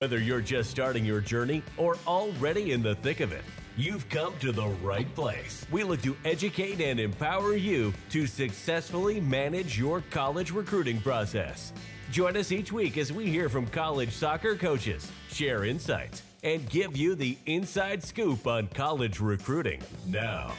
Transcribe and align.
Whether 0.00 0.18
you're 0.18 0.40
just 0.40 0.70
starting 0.70 1.04
your 1.04 1.20
journey 1.20 1.62
or 1.76 1.98
already 2.06 2.72
in 2.72 2.82
the 2.82 2.94
thick 2.94 3.20
of 3.20 3.32
it, 3.32 3.42
you've 3.76 4.08
come 4.08 4.32
to 4.38 4.50
the 4.50 4.68
right 4.82 5.14
place. 5.14 5.66
We 5.70 5.84
look 5.84 6.00
to 6.04 6.16
educate 6.24 6.80
and 6.80 6.98
empower 6.98 7.54
you 7.54 7.92
to 8.08 8.26
successfully 8.26 9.20
manage 9.20 9.78
your 9.78 10.02
college 10.10 10.52
recruiting 10.52 11.02
process. 11.02 11.74
Join 12.10 12.38
us 12.38 12.50
each 12.50 12.72
week 12.72 12.96
as 12.96 13.12
we 13.12 13.26
hear 13.26 13.50
from 13.50 13.66
college 13.66 14.12
soccer 14.12 14.56
coaches, 14.56 15.12
share 15.28 15.66
insights, 15.66 16.22
and 16.42 16.66
give 16.70 16.96
you 16.96 17.14
the 17.14 17.36
inside 17.44 18.02
scoop 18.02 18.46
on 18.46 18.68
college 18.68 19.20
recruiting. 19.20 19.82
Now, 20.06 20.54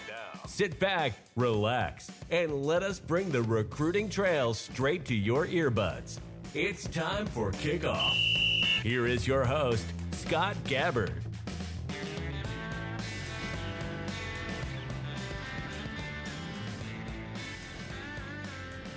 sit 0.45 0.79
back, 0.79 1.13
relax, 1.35 2.11
and 2.29 2.63
let 2.63 2.83
us 2.83 2.99
bring 2.99 3.31
the 3.31 3.41
recruiting 3.41 4.07
trail 4.07 4.53
straight 4.53 5.03
to 5.05 5.15
your 5.15 5.47
earbuds. 5.47 6.19
It's 6.53 6.87
time 6.87 7.25
for 7.25 7.51
kickoff. 7.53 8.50
Here 8.83 9.05
is 9.05 9.27
your 9.27 9.45
host, 9.45 9.85
Scott 10.11 10.55
Gabbard. 10.63 11.13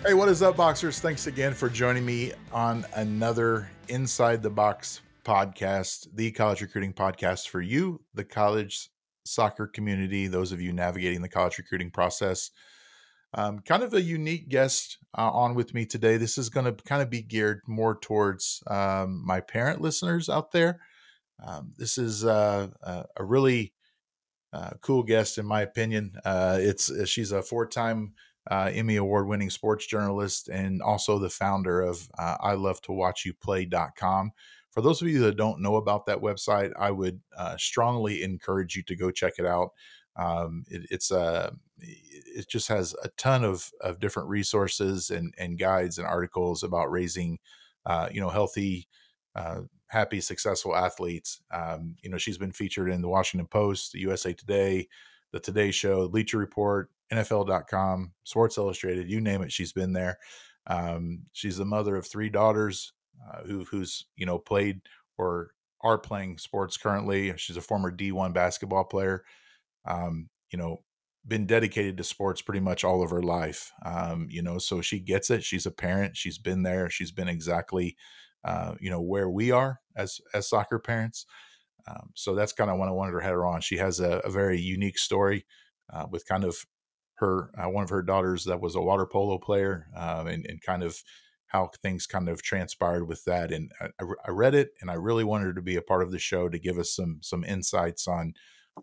Hey, 0.07 0.15
what 0.15 0.30
is 0.30 0.41
up, 0.41 0.57
boxers? 0.57 1.01
Thanks 1.01 1.27
again 1.27 1.52
for 1.52 1.69
joining 1.69 2.07
me 2.07 2.33
on 2.51 2.87
another 2.97 3.69
Inside 3.88 4.43
the 4.43 4.48
Box 4.48 5.02
podcast, 5.23 6.09
the 6.15 6.30
college 6.30 6.62
recruiting 6.62 6.95
podcast 6.95 7.51
for 7.51 7.60
you, 7.60 8.01
the 8.15 8.24
college 8.24 8.88
soccer 9.27 9.66
community, 9.66 10.29
those 10.29 10.51
of 10.51 10.62
you 10.62 10.73
navigating 10.73 11.21
the 11.21 11.29
college 11.29 11.59
recruiting 11.59 11.91
process. 11.91 12.51
Um, 13.37 13.59
kind 13.60 13.82
of 13.82 13.93
a 13.95 14.01
unique 14.01 14.49
guest 14.49 14.99
uh, 15.16 15.30
on 15.30 15.54
with 15.54 15.74
me 15.74 15.87
today. 15.87 16.16
This 16.16 16.38
is 16.38 16.49
going 16.49 16.66
to 16.66 16.85
kind 16.85 17.02
of 17.02 17.10
be 17.10 17.23
geared 17.23 17.63
more 17.66 17.99
towards 17.99 18.63
um, 18.68 19.23
my 19.26 19.41
parent 19.41 19.80
listeners 19.80 20.29
out 20.29 20.52
there. 20.52 20.80
Um, 21.45 21.73
this 21.76 21.99
is 21.99 22.24
uh, 22.24 22.68
a 23.16 23.24
really 23.24 23.73
uh, 24.52 24.71
cool 24.80 25.02
guest, 25.02 25.37
in 25.37 25.46
my 25.46 25.63
opinion. 25.63 26.15
Uh, 26.24 26.59
it's 26.60 26.91
she's 27.10 27.32
a 27.32 27.43
four-time 27.43 28.15
uh, 28.51 28.71
Emmy 28.73 28.96
Award 28.96 29.26
winning 29.26 29.51
sports 29.51 29.87
journalist 29.87 30.48
and 30.48 30.82
also 30.82 31.19
the 31.19 31.30
founder 31.30 31.80
of 31.80 32.09
uh, 32.19 32.37
I 32.41 32.54
Love 32.54 32.80
to 32.82 32.93
Watch 32.93 33.24
You 33.24 33.35
Play.com. 33.35 34.32
For 34.71 34.80
those 34.80 35.01
of 35.01 35.09
you 35.09 35.21
that 35.21 35.37
don't 35.37 35.60
know 35.60 35.76
about 35.76 36.07
that 36.07 36.19
website, 36.19 36.73
I 36.79 36.91
would 36.91 37.21
uh, 37.37 37.57
strongly 37.57 38.23
encourage 38.23 38.76
you 38.76 38.82
to 38.85 38.96
go 38.96 39.10
check 39.10 39.35
it 39.38 39.46
out. 39.46 39.71
Um, 40.16 40.65
it, 40.69 40.87
it's 40.91 41.10
a 41.10 41.19
uh, 41.19 41.51
it 41.78 42.48
just 42.48 42.68
has 42.68 42.94
a 43.02 43.08
ton 43.16 43.44
of, 43.44 43.70
of 43.80 44.00
different 44.00 44.28
resources 44.28 45.10
and, 45.10 45.34
and 45.38 45.58
guides 45.58 45.98
and 45.98 46.06
articles 46.06 46.62
about 46.62 46.90
raising, 46.90 47.38
uh, 47.86 48.08
you 48.12 48.20
know, 48.20 48.28
healthy, 48.28 48.88
uh, 49.34 49.60
happy, 49.88 50.20
successful 50.20 50.74
athletes. 50.74 51.40
Um, 51.50 51.96
you 52.02 52.10
know, 52.10 52.18
she's 52.18 52.38
been 52.38 52.52
featured 52.52 52.90
in 52.90 53.02
the 53.02 53.08
Washington 53.08 53.46
Post, 53.46 53.92
the 53.92 54.00
USA 54.00 54.32
Today, 54.32 54.88
the 55.32 55.40
Today 55.40 55.70
Show, 55.70 56.08
Bleacher 56.08 56.38
Report, 56.38 56.90
NFL.com, 57.12 58.12
Sports 58.24 58.58
Illustrated, 58.58 59.08
you 59.08 59.20
name 59.20 59.42
it, 59.42 59.52
she's 59.52 59.72
been 59.72 59.92
there. 59.92 60.18
Um, 60.66 61.20
she's 61.32 61.58
the 61.58 61.64
mother 61.64 61.96
of 61.96 62.06
three 62.06 62.30
daughters 62.30 62.92
uh, 63.28 63.42
who, 63.42 63.64
who's 63.64 64.06
you 64.16 64.26
know 64.26 64.38
played 64.38 64.80
or 65.19 65.50
are 65.82 65.98
playing 65.98 66.38
sports 66.38 66.76
currently. 66.76 67.34
She's 67.36 67.58
a 67.58 67.60
former 67.60 67.92
D1 67.94 68.32
basketball 68.32 68.84
player. 68.84 69.25
Um, 69.84 70.30
you 70.50 70.58
know, 70.58 70.82
been 71.26 71.47
dedicated 71.47 71.97
to 71.97 72.04
sports 72.04 72.42
pretty 72.42 72.60
much 72.60 72.84
all 72.84 73.03
of 73.03 73.10
her 73.10 73.22
life. 73.22 73.72
Um, 73.84 74.26
you 74.30 74.42
know, 74.42 74.58
so 74.58 74.80
she 74.80 75.00
gets 75.00 75.30
it. 75.30 75.42
She's 75.42 75.66
a 75.66 75.70
parent. 75.70 76.16
She's 76.16 76.38
been 76.38 76.62
there. 76.62 76.90
She's 76.90 77.12
been 77.12 77.28
exactly, 77.28 77.96
uh, 78.44 78.74
you 78.80 78.90
know, 78.90 79.00
where 79.00 79.28
we 79.28 79.50
are 79.50 79.80
as 79.96 80.20
as 80.34 80.48
soccer 80.48 80.78
parents. 80.78 81.26
Um, 81.88 82.10
so 82.14 82.34
that's 82.34 82.52
kind 82.52 82.70
of 82.70 82.78
what 82.78 82.88
I 82.88 82.92
wanted 82.92 83.12
to 83.12 83.20
head 83.20 83.32
her 83.32 83.46
on. 83.46 83.60
She 83.60 83.76
has 83.76 84.00
a, 84.00 84.20
a 84.24 84.30
very 84.30 84.60
unique 84.60 84.98
story 84.98 85.44
uh, 85.92 86.06
with 86.10 86.26
kind 86.26 86.44
of 86.44 86.56
her 87.16 87.50
uh, 87.58 87.68
one 87.68 87.84
of 87.84 87.90
her 87.90 88.02
daughters 88.02 88.44
that 88.44 88.60
was 88.60 88.74
a 88.74 88.80
water 88.80 89.06
polo 89.06 89.38
player 89.38 89.86
um, 89.96 90.26
and, 90.26 90.46
and 90.46 90.60
kind 90.62 90.82
of 90.82 91.02
how 91.46 91.70
things 91.82 92.06
kind 92.06 92.28
of 92.28 92.42
transpired 92.42 93.06
with 93.06 93.24
that 93.24 93.52
and 93.52 93.70
I, 93.80 94.04
I, 94.26 94.30
read 94.30 94.56
it 94.56 94.70
and 94.80 94.90
i 94.90 94.94
really 94.94 95.22
wanted 95.22 95.44
her 95.44 95.54
to 95.54 95.62
be 95.62 95.76
a 95.76 95.82
part 95.82 96.02
of 96.02 96.10
the 96.10 96.18
show 96.18 96.48
to 96.48 96.58
give 96.58 96.78
us 96.78 96.94
some 96.94 97.18
some 97.22 97.44
insights 97.44 98.08
on, 98.08 98.34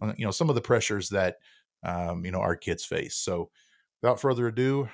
on 0.02 0.16
you 0.18 0.26
know 0.26 0.32
some 0.32 0.48
of 0.48 0.56
the 0.56 0.62
pressures 0.62 1.10
that 1.10 1.36
um, 1.84 2.26
you 2.26 2.32
know 2.32 2.40
our 2.40 2.56
kids 2.56 2.84
face 2.84 3.16
so 3.16 3.50
without 4.02 4.20
further 4.20 4.48
ado 4.48 4.88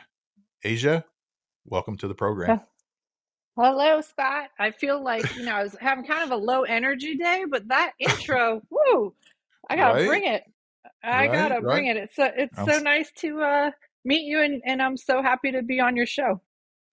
asia 0.64 1.03
welcome 1.66 1.98
to 1.98 2.08
the 2.08 2.16
program 2.16 2.59
hello 3.58 4.02
scott 4.02 4.50
i 4.59 4.72
feel 4.72 5.03
like 5.03 5.36
you 5.36 5.44
know 5.44 5.53
i 5.53 5.64
was 5.64 5.75
having 5.80 6.06
kind 6.06 6.24
of 6.24 6.31
a 6.31 6.44
low 6.44 6.64
energy 6.64 7.16
day 7.16 7.44
but 7.50 7.68
that 7.68 7.92
intro 8.00 8.62
whoo 8.70 9.14
i 9.70 9.75
gotta 9.75 9.96
right? 9.96 10.08
bring 10.08 10.25
it 10.25 10.44
I 11.03 11.28
right, 11.28 11.31
gotta 11.31 11.56
right. 11.56 11.64
bring 11.64 11.88
it. 11.88 11.98
It's 11.98 12.16
so, 12.16 12.30
it's 12.36 12.58
I'm, 12.58 12.68
so 12.68 12.80
nice 12.80 13.12
to 13.18 13.42
uh, 13.42 13.72
meet 14.04 14.24
you, 14.24 14.42
and, 14.42 14.62
and 14.66 14.81
I'm 14.81 14.98
so 14.98 15.22
happy 15.22 15.52
to 15.52 15.62
be 15.62 15.80
on 15.80 15.96
your 15.96 16.06
show. 16.06 16.42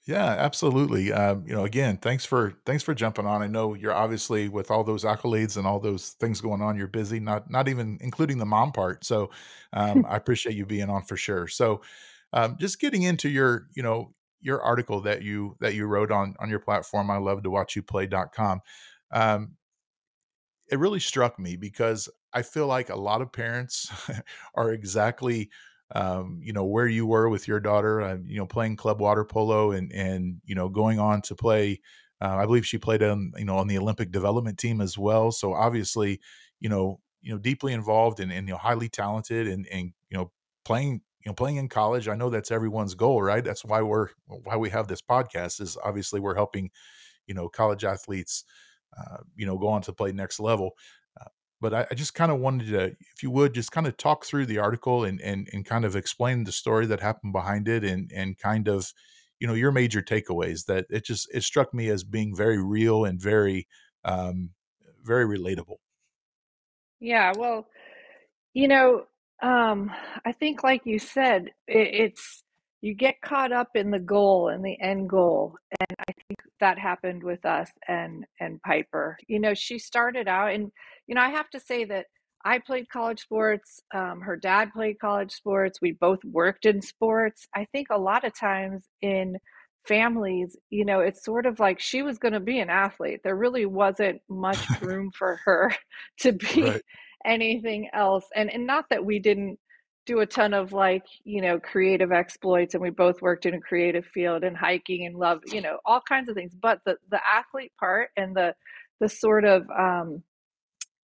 Yeah, 0.07 0.25
absolutely. 0.27 1.13
Um, 1.13 1.45
you 1.47 1.55
know, 1.55 1.65
again, 1.65 1.97
thanks 1.97 2.27
for 2.27 2.53
thanks 2.67 2.83
for 2.83 2.95
jumping 2.95 3.25
on. 3.25 3.41
I 3.43 3.47
know 3.47 3.73
you're 3.73 3.95
obviously 3.95 4.51
with 4.51 4.71
all 4.71 4.85
those 4.85 5.03
accolades 5.03 5.57
and 5.57 5.67
all 5.67 5.81
those 5.81 6.11
things 6.21 6.43
going 6.43 6.61
on. 6.61 6.77
You're 6.77 6.89
busy, 6.89 7.21
not 7.21 7.51
not 7.51 7.69
even 7.69 7.97
including 8.03 8.37
the 8.37 8.45
mom 8.45 8.73
part. 8.73 9.05
So, 9.05 9.31
um, 9.73 10.05
I 10.09 10.17
appreciate 10.17 10.57
you 10.57 10.67
being 10.67 10.91
on 10.91 11.05
for 11.05 11.17
sure. 11.17 11.49
So, 11.49 11.81
um, 12.35 12.57
just 12.61 12.81
getting 12.81 13.03
into 13.03 13.31
your 13.31 13.69
you 13.75 13.83
know 13.83 14.13
your 14.43 14.61
article 14.61 15.01
that 15.03 15.23
you 15.23 15.57
that 15.61 15.75
you 15.75 15.87
wrote 15.87 16.11
on 16.13 16.35
on 16.39 16.51
your 16.51 16.61
platform. 16.61 17.11
I 17.11 17.17
love 17.17 17.43
to 17.45 17.51
watch 17.51 17.75
you 17.75 17.83
play. 17.83 18.07
play.com. 18.07 18.61
Um, 19.11 19.57
it 20.71 20.79
really 20.79 21.01
struck 21.01 21.39
me 21.39 21.57
because 21.57 22.09
I 22.33 22.43
feel 22.43 22.67
like 22.67 22.89
a 22.89 22.97
lot 22.97 23.21
of 23.23 23.33
parents 23.33 23.91
are 24.55 24.73
exactly 24.73 25.51
um, 25.93 26.41
you 26.43 26.53
know 26.53 26.65
where 26.65 26.87
you 26.87 27.07
were 27.07 27.29
with 27.29 27.47
your 27.47 27.61
daughter, 27.61 28.01
uh, 28.01 28.19
you 28.25 28.39
know, 28.39 28.47
playing 28.47 28.77
club 28.77 29.01
water 29.01 29.25
polo 29.25 29.73
and 29.73 29.93
and 29.93 30.41
you 30.45 30.55
know 30.55 30.69
going 30.69 30.99
on 30.99 31.23
to 31.23 31.35
play. 31.35 31.81
Uh, 32.21 32.37
I 32.37 32.47
believe 32.47 32.67
she 32.67 32.79
played 32.79 33.03
on 33.03 33.33
you 33.37 33.45
know 33.45 33.59
on 33.59 33.69
the 33.69 33.79
Olympic 33.79 34.11
development 34.11 34.59
team 34.59 34.81
as 34.81 34.97
well. 34.97 35.31
So 35.31 35.53
obviously, 35.53 36.21
you 36.61 36.69
know, 36.69 37.01
you 37.23 37.33
know, 37.33 37.39
deeply 37.39 37.73
involved 37.73 38.21
and, 38.21 38.33
and 38.33 38.49
you 38.49 38.55
know 38.55 38.59
highly 38.59 38.89
talented 38.89 39.47
and 39.49 39.67
and 39.69 39.93
you 40.11 40.17
know 40.17 40.33
playing 40.65 41.03
you 41.25 41.31
know 41.31 41.35
playing 41.35 41.57
in 41.57 41.69
college. 41.69 42.09
I 42.09 42.17
know 42.17 42.31
that's 42.31 42.51
everyone's 42.51 42.95
goal, 42.95 43.23
right? 43.23 43.45
That's 43.45 43.65
why 43.65 43.83
we're 43.83 44.09
why 44.27 44.57
we 44.57 44.71
have 44.71 44.89
this 44.89 45.03
podcast. 45.03 45.61
Is 45.61 45.77
obviously 45.85 46.21
we're 46.21 46.35
helping 46.35 46.71
you 47.27 47.35
know 47.35 47.49
college 47.49 47.85
athletes 47.85 48.45
uh, 48.99 49.19
you 49.37 49.47
know 49.47 49.59
go 49.59 49.69
on 49.69 49.83
to 49.83 49.93
play 49.93 50.13
next 50.13 50.41
level 50.41 50.73
but 51.65 51.73
I, 51.73 51.87
I 51.91 51.95
just 51.95 52.13
kind 52.13 52.31
of 52.31 52.41
wanted 52.41 52.69
to, 52.69 52.85
if 53.17 53.23
you 53.23 53.31
would, 53.31 53.55
just 53.55 53.73
kind 53.73 53.87
of 53.87 53.97
talk 53.97 54.27
through 54.27 54.45
the 54.45 54.59
article 54.59 55.03
and 55.03 55.19
and 55.23 55.49
and 55.51 55.65
kind 55.65 55.87
of 55.87 55.97
explain 55.97 56.45
the 56.45 56.53
story 56.53 56.85
that 56.85 57.01
happened 57.01 57.33
behind 57.33 57.69
it, 57.69 57.83
and 57.83 58.13
and 58.15 58.37
kind 58.37 58.69
of, 58.69 58.93
you 59.41 59.47
know, 59.47 59.55
your 59.55 59.73
major 59.73 60.03
takeaways. 60.03 60.67
That 60.67 60.85
it 60.91 61.07
just 61.07 61.27
it 61.33 61.43
struck 61.43 61.73
me 61.73 61.89
as 61.89 62.05
being 62.05 62.37
very 62.37 62.63
real 62.63 63.07
and 63.07 63.19
very, 63.19 63.67
um, 64.05 64.51
very 65.03 65.25
relatable. 65.25 65.77
Yeah, 67.01 67.33
well, 67.35 67.67
you 68.53 68.69
know, 68.69 69.07
um, 69.43 69.91
I 70.27 70.33
think, 70.33 70.63
like 70.63 70.83
you 70.85 70.99
said, 70.99 71.47
it, 71.67 71.89
it's 71.95 72.43
you 72.83 72.93
get 72.93 73.23
caught 73.23 73.53
up 73.53 73.71
in 73.75 73.91
the 73.91 73.99
goal 73.99 74.51
and 74.51 74.63
the 74.63 74.79
end 74.83 75.09
goal, 75.09 75.55
that 76.65 76.79
happened 76.79 77.23
with 77.23 77.45
us 77.45 77.71
and 77.89 78.25
and 78.41 78.59
Piper. 78.63 79.19
You 79.29 79.39
know, 79.39 79.53
she 79.53 79.79
started 79.79 80.29
out 80.29 80.55
and 80.55 80.73
you 81.07 81.15
know, 81.15 81.21
I 81.21 81.29
have 81.29 81.51
to 81.51 81.61
say 81.61 81.85
that 81.85 82.07
I 82.47 82.59
played 82.59 82.89
college 82.89 83.21
sports. 83.21 83.83
Um, 83.95 84.23
her 84.23 84.37
dad 84.37 84.73
played 84.73 84.99
college 84.99 85.33
sports. 85.33 85.79
We 85.83 85.93
both 85.93 86.21
worked 86.25 86.65
in 86.65 86.81
sports. 86.81 87.47
I 87.55 87.67
think 87.73 87.89
a 87.91 87.99
lot 87.99 88.25
of 88.25 88.39
times 88.39 88.87
in 89.03 89.37
families, 89.87 90.57
you 90.71 90.87
know, 90.87 91.01
it's 91.01 91.23
sort 91.23 91.45
of 91.45 91.61
like 91.61 91.81
she 91.81 92.01
was 92.01 92.17
going 92.17 92.33
to 92.33 92.41
be 92.41 92.61
an 92.61 92.71
athlete. 92.71 93.21
There 93.23 93.37
really 93.37 93.67
wasn't 93.67 94.23
much 94.31 94.65
room 94.81 95.11
for 95.19 95.39
her 95.45 95.75
to 96.21 96.33
be 96.33 96.63
right. 96.63 96.83
anything 97.27 97.91
else. 97.93 98.25
And 98.35 98.51
and 98.51 98.67
not 98.67 98.87
that 98.89 99.05
we 99.05 99.19
didn't 99.19 99.59
do 100.07 100.21
a 100.21 100.27
ton 100.27 100.55
of 100.55 100.73
like, 100.73 101.05
you 101.25 101.41
know, 101.43 101.59
creative 101.61 102.13
exploits 102.13 102.75
and 102.75 102.83
we 102.83 102.91
both 102.91 103.23
worked 103.23 103.47
in 103.47 103.55
a 103.55 103.61
creative 103.61 104.05
field 104.07 104.45
and 104.45 104.57
hiking 104.57 105.07
and 105.07 105.17
love, 105.17 105.41
you 105.47 105.61
know, 105.61 105.79
all 105.85 106.01
kinds 106.01 106.29
of 106.29 106.35
things. 106.37 106.55
But 106.61 106.81
the 106.87 106.97
the 107.11 107.21
athlete 107.27 107.73
part 107.79 108.11
and 108.17 108.37
the 108.37 108.55
the 109.01 109.09
sort 109.09 109.45
of 109.45 109.69
um 109.71 110.23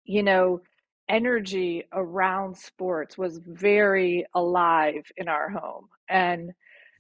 you 0.05 0.23
know, 0.23 0.61
energy 1.09 1.83
around 1.93 2.57
sports 2.57 3.17
was 3.17 3.39
very 3.45 4.25
alive 4.35 5.03
in 5.17 5.27
our 5.27 5.49
home. 5.49 5.87
And 6.09 6.51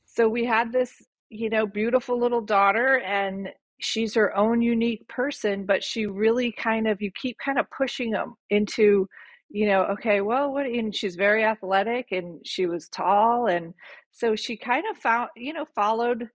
so 0.05 0.27
we 0.27 0.45
had 0.45 0.71
this, 0.71 0.93
you 1.29 1.49
know, 1.49 1.65
beautiful 1.65 2.19
little 2.19 2.41
daughter 2.41 2.99
and 3.01 3.49
she's 3.79 4.13
her 4.15 4.35
own 4.35 4.61
unique 4.61 5.07
person, 5.07 5.65
but 5.65 5.83
she 5.83 6.05
really 6.05 6.51
kind 6.51 6.87
of 6.87 7.01
you 7.01 7.11
keep 7.19 7.37
kind 7.43 7.59
of 7.59 7.65
pushing 7.75 8.11
them 8.11 8.35
into, 8.49 9.07
you 9.49 9.67
know, 9.67 9.83
okay, 9.85 10.21
well, 10.21 10.53
what 10.53 10.65
and 10.65 10.95
she's 10.95 11.15
very 11.15 11.43
athletic 11.43 12.11
and 12.11 12.45
she 12.45 12.67
was 12.67 12.87
tall 12.89 13.47
and 13.47 13.73
so 14.11 14.35
she 14.35 14.57
kind 14.57 14.83
of 14.91 14.97
found, 14.97 15.29
you 15.35 15.53
know, 15.53 15.65
followed 15.75 16.29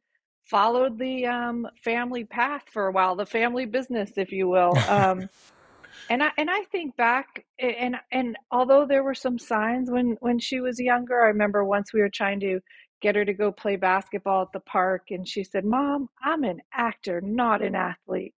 followed 0.45 0.99
the 0.99 1.27
um, 1.27 1.67
family 1.83 2.25
path 2.25 2.63
for 2.71 2.89
a 2.89 2.93
while, 2.93 3.17
the 3.17 3.27
family 3.27 3.65
business, 3.67 4.13
if 4.17 4.31
you 4.31 4.49
will. 4.49 4.77
Um, 4.89 5.29
and 6.11 6.23
I 6.23 6.31
and 6.37 6.51
I 6.51 6.65
think 6.65 6.97
back, 6.97 7.45
and 7.59 7.97
and 8.13 8.37
although 8.51 8.87
there 8.87 9.05
were 9.05 9.15
some 9.15 9.39
signs 9.39 9.91
when 9.91 10.17
when 10.21 10.39
she 10.39 10.61
was 10.61 10.79
younger, 10.81 11.23
I 11.23 11.29
remember 11.29 11.65
once 11.65 11.93
we 11.93 12.01
were 12.01 12.11
trying 12.11 12.41
to 12.41 12.61
get 13.01 13.17
her 13.17 13.25
to 13.25 13.35
go 13.35 13.53
play 13.53 13.77
basketball 13.77 14.43
at 14.43 14.53
the 14.53 14.61
park, 14.61 15.11
and 15.11 15.27
she 15.27 15.45
said, 15.45 15.65
"Mom, 15.65 16.09
I'm 16.23 16.45
an 16.45 16.61
actor, 16.73 17.21
not 17.21 17.63
an 17.63 17.75
athlete." 17.75 18.35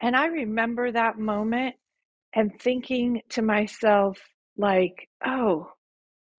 And 0.00 0.14
I 0.14 0.26
remember 0.26 0.92
that 0.92 1.18
moment 1.18 1.76
and 2.36 2.52
thinking 2.60 3.20
to 3.30 3.42
myself, 3.42 4.18
like, 4.56 5.08
"Oh, 5.24 5.72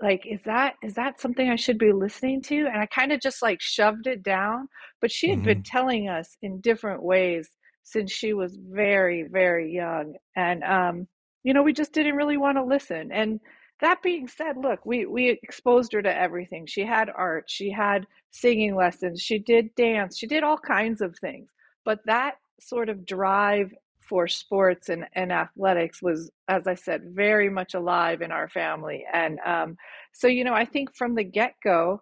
like 0.02 0.26
is 0.26 0.42
that 0.44 0.76
is 0.84 0.94
that 0.94 1.20
something 1.20 1.50
i 1.50 1.56
should 1.56 1.78
be 1.78 1.92
listening 1.92 2.42
to 2.42 2.68
and 2.68 2.78
i 2.78 2.86
kind 2.88 3.12
of 3.12 3.20
just 3.20 3.42
like 3.42 3.60
shoved 3.62 4.08
it 4.08 4.24
down 4.24 4.68
but 5.02 5.12
she 5.12 5.30
had 5.30 5.40
mm-hmm. 5.40 5.46
been 5.46 5.64
telling 5.64 6.08
us 6.08 6.38
in 6.42 6.62
different 6.62 7.02
ways 7.02 7.50
since 7.84 8.12
she 8.12 8.34
was 8.34 8.58
very 8.70 9.24
very 9.24 9.74
young 9.74 10.14
and 10.36 10.64
um 10.64 11.08
you 11.44 11.54
know 11.54 11.64
we 11.64 11.74
just 11.74 11.94
didn't 11.94 12.16
really 12.16 12.38
want 12.38 12.58
to 12.58 12.64
listen 12.64 13.12
and 13.12 13.40
that 13.82 14.02
being 14.02 14.28
said 14.28 14.58
look 14.58 14.86
we 14.86 15.06
we 15.06 15.40
exposed 15.44 15.94
her 15.94 16.02
to 16.02 16.20
everything 16.20 16.66
she 16.66 16.86
had 16.86 17.10
art 17.16 17.46
she 17.48 17.72
had 17.72 18.06
singing 18.32 18.76
lessons 18.76 19.22
she 19.22 19.40
did 19.40 19.74
dance 19.76 20.18
she 20.18 20.28
did 20.28 20.44
all 20.44 20.58
kinds 20.58 21.02
of 21.02 21.16
things 21.20 21.50
but 21.86 22.00
that 22.06 22.36
sort 22.60 22.90
of 22.90 23.06
drive 23.06 23.72
for 24.08 24.28
sports 24.28 24.90
and, 24.90 25.06
and 25.14 25.32
athletics 25.32 26.02
was, 26.02 26.32
as 26.48 26.68
I 26.68 26.76
said, 26.76 27.04
very 27.14 27.50
much 27.50 27.74
alive 27.74 28.22
in 28.22 28.32
our 28.32 28.50
family. 28.50 29.06
And 29.12 29.40
um, 29.46 29.78
so, 30.14 30.28
you 30.28 30.44
know, 30.44 30.54
I 30.54 30.66
think 30.66 30.96
from 30.96 31.16
the 31.16 31.24
get 31.24 31.56
go, 31.64 32.02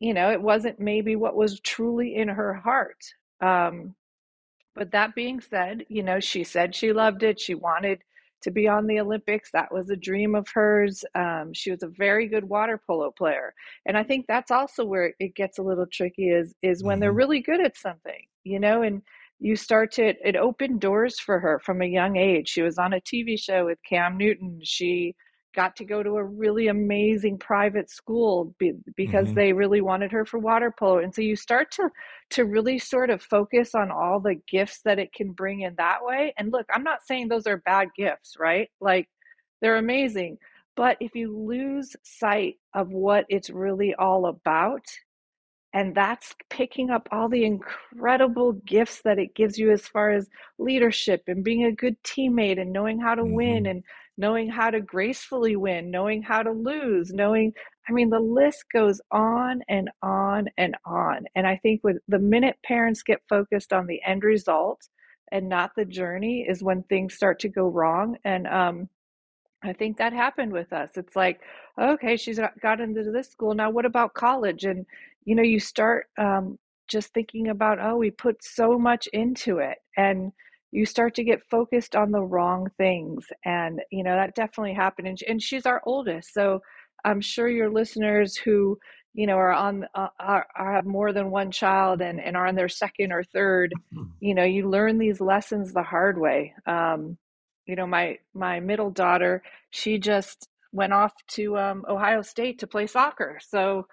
you 0.00 0.14
know, 0.14 0.30
it 0.30 0.40
wasn't 0.42 0.80
maybe 0.80 1.16
what 1.16 1.36
was 1.36 1.60
truly 1.60 2.16
in 2.16 2.28
her 2.28 2.54
heart. 2.54 2.98
Um, 3.40 3.94
but 4.74 4.90
that 4.92 5.14
being 5.14 5.40
said, 5.40 5.84
you 5.88 6.02
know, 6.02 6.18
she 6.18 6.44
said 6.44 6.74
she 6.74 6.92
loved 6.92 7.22
it. 7.22 7.38
She 7.38 7.54
wanted 7.54 8.00
to 8.42 8.50
be 8.50 8.68
on 8.68 8.86
the 8.86 9.00
Olympics. 9.00 9.50
That 9.52 9.72
was 9.72 9.90
a 9.90 9.96
dream 9.96 10.34
of 10.34 10.48
hers. 10.52 11.04
Um, 11.14 11.52
she 11.52 11.70
was 11.70 11.82
a 11.82 11.88
very 11.88 12.26
good 12.26 12.44
water 12.44 12.80
polo 12.86 13.10
player, 13.10 13.54
and 13.86 13.96
I 13.96 14.02
think 14.02 14.26
that's 14.26 14.50
also 14.50 14.84
where 14.84 15.14
it 15.18 15.34
gets 15.34 15.58
a 15.58 15.62
little 15.62 15.86
tricky. 15.86 16.30
Is 16.30 16.54
is 16.62 16.82
when 16.82 16.94
mm-hmm. 16.94 17.00
they're 17.02 17.12
really 17.12 17.40
good 17.40 17.60
at 17.60 17.76
something, 17.76 18.26
you 18.44 18.58
know, 18.58 18.82
and 18.82 19.02
you 19.42 19.56
start 19.56 19.90
to 19.90 20.14
it 20.26 20.36
opened 20.36 20.80
doors 20.80 21.18
for 21.18 21.40
her 21.40 21.60
from 21.64 21.82
a 21.82 21.86
young 21.86 22.16
age. 22.16 22.48
She 22.48 22.62
was 22.62 22.78
on 22.78 22.92
a 22.92 23.00
tv 23.00 23.38
show 23.38 23.66
with 23.66 23.78
cam 23.86 24.16
newton. 24.16 24.60
She 24.62 25.16
got 25.54 25.74
to 25.76 25.84
go 25.84 26.02
to 26.02 26.16
a 26.16 26.24
really 26.24 26.68
amazing 26.68 27.38
private 27.38 27.90
school 27.90 28.54
because 28.96 29.26
mm-hmm. 29.26 29.34
they 29.34 29.52
really 29.52 29.82
wanted 29.82 30.10
her 30.12 30.24
for 30.24 30.38
water 30.38 30.72
polo. 30.78 30.98
And 30.98 31.14
so 31.14 31.20
you 31.20 31.34
start 31.34 31.72
to 31.72 31.90
to 32.30 32.44
really 32.44 32.78
sort 32.78 33.10
of 33.10 33.20
focus 33.20 33.74
on 33.74 33.90
all 33.90 34.20
the 34.20 34.36
gifts 34.48 34.80
that 34.84 35.00
it 35.00 35.12
can 35.12 35.32
bring 35.32 35.62
in 35.62 35.74
that 35.76 35.98
way. 36.02 36.32
And 36.38 36.52
look 36.52 36.66
i'm 36.72 36.84
not 36.84 37.00
saying 37.04 37.28
those 37.28 37.48
are 37.48 37.58
bad 37.58 37.88
gifts 37.96 38.36
right? 38.38 38.68
Like 38.80 39.08
they're 39.60 39.76
amazing. 39.76 40.38
But 40.76 40.96
if 41.00 41.14
you 41.16 41.36
lose 41.36 41.96
sight 42.04 42.54
of 42.74 42.90
what 42.90 43.26
it's 43.28 43.50
really 43.50 43.94
all 43.94 44.26
about 44.26 44.84
and 45.74 45.94
that's 45.94 46.34
picking 46.50 46.90
up 46.90 47.08
all 47.10 47.28
the 47.28 47.44
incredible 47.44 48.52
gifts 48.52 49.00
that 49.02 49.18
it 49.18 49.34
gives 49.34 49.58
you 49.58 49.70
as 49.70 49.86
far 49.86 50.10
as 50.10 50.28
leadership 50.58 51.22
and 51.26 51.42
being 51.42 51.64
a 51.64 51.72
good 51.72 51.96
teammate 52.02 52.60
and 52.60 52.72
knowing 52.72 53.00
how 53.00 53.14
to 53.14 53.22
mm-hmm. 53.22 53.34
win 53.34 53.66
and 53.66 53.82
knowing 54.18 54.50
how 54.50 54.70
to 54.70 54.80
gracefully 54.80 55.56
win, 55.56 55.90
knowing 55.90 56.22
how 56.22 56.42
to 56.42 56.52
lose, 56.52 57.12
knowing, 57.12 57.52
I 57.88 57.92
mean, 57.92 58.10
the 58.10 58.20
list 58.20 58.64
goes 58.72 59.00
on 59.10 59.62
and 59.68 59.88
on 60.02 60.48
and 60.58 60.76
on. 60.84 61.24
And 61.34 61.46
I 61.46 61.56
think 61.56 61.82
with 61.82 61.96
the 62.06 62.18
minute 62.18 62.58
parents 62.64 63.02
get 63.02 63.22
focused 63.28 63.72
on 63.72 63.86
the 63.86 64.00
end 64.06 64.24
result 64.24 64.88
and 65.30 65.48
not 65.48 65.72
the 65.74 65.86
journey 65.86 66.44
is 66.46 66.62
when 66.62 66.82
things 66.82 67.14
start 67.14 67.40
to 67.40 67.48
go 67.48 67.68
wrong. 67.68 68.18
And, 68.24 68.46
um, 68.46 68.88
I 69.64 69.72
think 69.72 69.96
that 69.98 70.12
happened 70.12 70.52
with 70.52 70.72
us. 70.72 70.90
It's 70.96 71.14
like, 71.14 71.40
okay, 71.80 72.16
she's 72.16 72.40
got 72.60 72.80
into 72.80 73.04
this 73.12 73.28
school. 73.30 73.54
Now, 73.54 73.70
what 73.70 73.86
about 73.86 74.12
college? 74.12 74.64
And 74.64 74.84
you 75.24 75.34
know, 75.34 75.42
you 75.42 75.60
start 75.60 76.06
um, 76.18 76.58
just 76.88 77.12
thinking 77.12 77.48
about, 77.48 77.78
oh, 77.80 77.96
we 77.96 78.10
put 78.10 78.42
so 78.42 78.78
much 78.78 79.06
into 79.12 79.58
it. 79.58 79.78
And 79.96 80.32
you 80.72 80.86
start 80.86 81.14
to 81.14 81.24
get 81.24 81.48
focused 81.50 81.94
on 81.94 82.10
the 82.10 82.22
wrong 82.22 82.68
things. 82.78 83.26
And, 83.44 83.80
you 83.90 84.02
know, 84.02 84.14
that 84.16 84.34
definitely 84.34 84.74
happened. 84.74 85.08
And, 85.08 85.18
and 85.28 85.42
she's 85.42 85.66
our 85.66 85.82
oldest. 85.84 86.32
So 86.32 86.60
I'm 87.04 87.20
sure 87.20 87.48
your 87.48 87.70
listeners 87.70 88.36
who, 88.36 88.78
you 89.14 89.26
know, 89.26 89.36
are 89.36 89.52
on, 89.52 89.86
uh, 89.94 90.08
are, 90.18 90.46
are, 90.56 90.74
have 90.74 90.86
more 90.86 91.12
than 91.12 91.30
one 91.30 91.50
child 91.50 92.00
and, 92.00 92.18
and 92.20 92.36
are 92.36 92.46
on 92.46 92.54
their 92.54 92.70
second 92.70 93.12
or 93.12 93.22
third, 93.22 93.74
mm-hmm. 93.94 94.08
you 94.20 94.34
know, 94.34 94.44
you 94.44 94.68
learn 94.68 94.98
these 94.98 95.20
lessons 95.20 95.72
the 95.72 95.82
hard 95.82 96.18
way. 96.18 96.54
Um, 96.66 97.18
you 97.66 97.76
know, 97.76 97.86
my, 97.86 98.18
my 98.32 98.60
middle 98.60 98.90
daughter, 98.90 99.42
she 99.70 99.98
just 99.98 100.48
went 100.72 100.94
off 100.94 101.12
to 101.28 101.58
um, 101.58 101.84
Ohio 101.86 102.22
State 102.22 102.58
to 102.60 102.66
play 102.66 102.86
soccer. 102.86 103.38
So, 103.46 103.86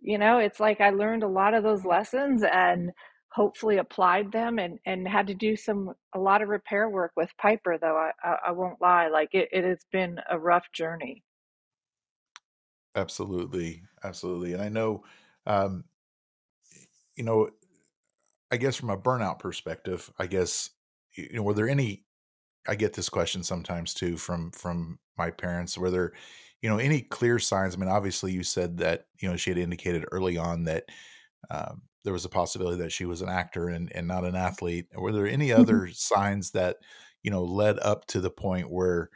you 0.00 0.18
know 0.18 0.38
it's 0.38 0.60
like 0.60 0.80
i 0.80 0.90
learned 0.90 1.22
a 1.22 1.28
lot 1.28 1.54
of 1.54 1.62
those 1.62 1.84
lessons 1.84 2.42
and 2.42 2.90
hopefully 3.32 3.78
applied 3.78 4.32
them 4.32 4.58
and 4.58 4.78
and 4.86 5.06
had 5.06 5.26
to 5.26 5.34
do 5.34 5.56
some 5.56 5.92
a 6.14 6.18
lot 6.18 6.42
of 6.42 6.48
repair 6.48 6.88
work 6.88 7.12
with 7.16 7.30
piper 7.38 7.78
though 7.78 7.96
i 7.96 8.10
i, 8.22 8.36
I 8.48 8.50
won't 8.52 8.80
lie 8.80 9.08
like 9.08 9.34
it, 9.34 9.48
it 9.52 9.64
has 9.64 9.84
been 9.92 10.18
a 10.30 10.38
rough 10.38 10.70
journey. 10.72 11.22
Absolutely 12.94 13.82
absolutely 14.04 14.54
and 14.54 14.62
i 14.62 14.68
know 14.68 15.04
um 15.44 15.84
you 17.14 17.24
know 17.24 17.50
i 18.50 18.56
guess 18.56 18.76
from 18.76 18.90
a 18.90 18.96
burnout 18.96 19.38
perspective 19.38 20.10
i 20.18 20.26
guess 20.26 20.70
you 21.14 21.28
know 21.32 21.42
were 21.42 21.54
there 21.54 21.68
any 21.68 22.04
i 22.68 22.74
get 22.74 22.94
this 22.94 23.08
question 23.08 23.42
sometimes 23.42 23.92
too 23.92 24.16
from 24.16 24.50
from 24.52 24.98
my 25.18 25.30
parents 25.30 25.76
were 25.76 25.90
there 25.90 26.12
you 26.62 26.70
know, 26.70 26.78
any 26.78 27.02
clear 27.02 27.38
signs? 27.38 27.74
I 27.74 27.78
mean, 27.78 27.88
obviously, 27.88 28.32
you 28.32 28.42
said 28.42 28.78
that 28.78 29.06
you 29.20 29.28
know 29.28 29.36
she 29.36 29.50
had 29.50 29.58
indicated 29.58 30.04
early 30.10 30.36
on 30.36 30.64
that 30.64 30.84
um, 31.50 31.82
there 32.04 32.12
was 32.12 32.24
a 32.24 32.30
possibility 32.30 32.78
that 32.78 32.92
she 32.92 33.04
was 33.04 33.22
an 33.22 33.28
actor 33.28 33.68
and 33.68 33.90
and 33.94 34.06
not 34.08 34.24
an 34.24 34.34
athlete. 34.34 34.86
Were 34.94 35.12
there 35.12 35.26
any 35.26 35.48
mm-hmm. 35.48 35.60
other 35.60 35.88
signs 35.92 36.52
that 36.52 36.76
you 37.22 37.30
know 37.30 37.42
led 37.42 37.78
up 37.80 38.06
to 38.06 38.20
the 38.20 38.30
point 38.30 38.70
where 38.70 39.10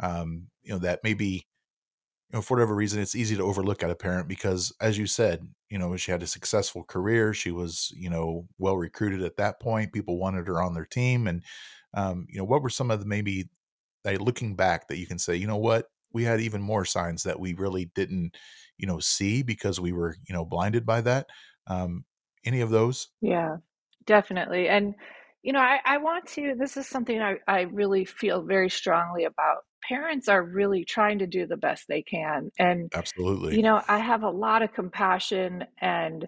um, 0.00 0.48
you 0.62 0.72
know 0.72 0.78
that 0.78 1.00
maybe 1.02 1.46
you 2.30 2.34
know 2.38 2.42
for 2.42 2.56
whatever 2.56 2.74
reason 2.74 3.00
it's 3.00 3.14
easy 3.14 3.36
to 3.36 3.42
overlook 3.42 3.82
at 3.82 3.90
a 3.90 3.94
parent 3.94 4.28
because 4.28 4.72
as 4.80 4.98
you 4.98 5.06
said 5.06 5.48
you 5.68 5.78
know 5.78 5.96
she 5.96 6.10
had 6.10 6.22
a 6.22 6.26
successful 6.26 6.84
career 6.84 7.32
she 7.32 7.50
was 7.50 7.92
you 7.96 8.10
know 8.10 8.46
well 8.58 8.76
recruited 8.76 9.22
at 9.22 9.36
that 9.36 9.60
point 9.60 9.92
people 9.92 10.18
wanted 10.18 10.46
her 10.46 10.60
on 10.60 10.74
their 10.74 10.84
team 10.84 11.26
and 11.26 11.42
um, 11.94 12.26
you 12.28 12.38
know 12.38 12.44
what 12.44 12.62
were 12.62 12.70
some 12.70 12.90
of 12.90 13.00
the 13.00 13.06
maybe 13.06 13.48
like 14.04 14.20
looking 14.20 14.54
back 14.54 14.88
that 14.88 14.98
you 14.98 15.06
can 15.06 15.18
say 15.18 15.34
you 15.34 15.46
know 15.46 15.56
what 15.56 15.86
we 16.16 16.24
had 16.24 16.40
even 16.40 16.62
more 16.62 16.86
signs 16.86 17.24
that 17.24 17.38
we 17.38 17.52
really 17.52 17.90
didn't, 17.94 18.34
you 18.78 18.86
know, 18.86 18.98
see 18.98 19.42
because 19.42 19.78
we 19.78 19.92
were, 19.92 20.16
you 20.26 20.34
know, 20.34 20.46
blinded 20.46 20.86
by 20.86 21.02
that. 21.02 21.26
Um, 21.66 22.06
any 22.46 22.62
of 22.62 22.70
those? 22.70 23.08
Yeah, 23.20 23.56
definitely. 24.06 24.66
And, 24.68 24.94
you 25.42 25.52
know, 25.52 25.60
I, 25.60 25.78
I 25.84 25.98
want 25.98 26.26
to, 26.28 26.54
this 26.58 26.78
is 26.78 26.86
something 26.88 27.20
I, 27.20 27.34
I 27.46 27.60
really 27.60 28.06
feel 28.06 28.42
very 28.42 28.70
strongly 28.70 29.24
about. 29.24 29.58
Parents 29.86 30.26
are 30.26 30.42
really 30.42 30.86
trying 30.86 31.18
to 31.18 31.26
do 31.26 31.46
the 31.46 31.58
best 31.58 31.84
they 31.86 32.02
can. 32.02 32.50
And, 32.58 32.90
absolutely, 32.94 33.56
you 33.56 33.62
know, 33.62 33.82
I 33.86 33.98
have 33.98 34.22
a 34.22 34.30
lot 34.30 34.62
of 34.62 34.72
compassion 34.72 35.64
and, 35.82 36.26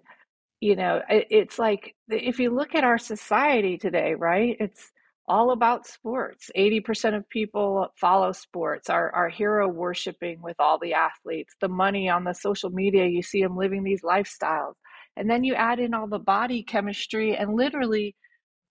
you 0.60 0.76
know, 0.76 1.00
it, 1.08 1.26
it's 1.30 1.58
like 1.58 1.94
if 2.08 2.38
you 2.38 2.50
look 2.54 2.74
at 2.74 2.84
our 2.84 2.98
society 2.98 3.78
today, 3.78 4.14
right? 4.14 4.54
It's, 4.60 4.92
all 5.28 5.52
about 5.52 5.86
sports. 5.86 6.50
80% 6.56 7.16
of 7.16 7.28
people 7.28 7.88
follow 8.00 8.32
sports, 8.32 8.90
are, 8.90 9.10
are 9.14 9.28
hero 9.28 9.68
worshiping 9.68 10.40
with 10.42 10.56
all 10.58 10.78
the 10.78 10.94
athletes, 10.94 11.54
the 11.60 11.68
money 11.68 12.08
on 12.08 12.24
the 12.24 12.34
social 12.34 12.70
media, 12.70 13.06
you 13.06 13.22
see 13.22 13.42
them 13.42 13.56
living 13.56 13.84
these 13.84 14.02
lifestyles. 14.02 14.74
And 15.16 15.28
then 15.28 15.44
you 15.44 15.54
add 15.54 15.80
in 15.80 15.94
all 15.94 16.08
the 16.08 16.18
body 16.18 16.62
chemistry 16.62 17.36
and 17.36 17.54
literally 17.54 18.14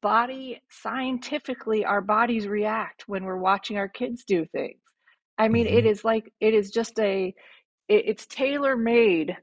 body 0.02 0.62
scientifically 0.70 1.84
our 1.84 2.02
bodies 2.02 2.48
react 2.48 3.04
when 3.08 3.24
we're 3.24 3.38
watching 3.38 3.78
our 3.78 3.90
kids 3.90 4.24
do 4.26 4.46
things. 4.54 4.80
I 5.38 5.48
mean, 5.50 5.68
mm-hmm. 5.68 5.78
it 5.78 5.86
is 5.86 6.04
like 6.04 6.32
it 6.40 6.54
is 6.54 6.72
just 6.72 7.00
a 7.00 7.34
it, 7.90 8.04
it's 8.06 8.26
tailor 8.28 8.76
made 8.76 9.36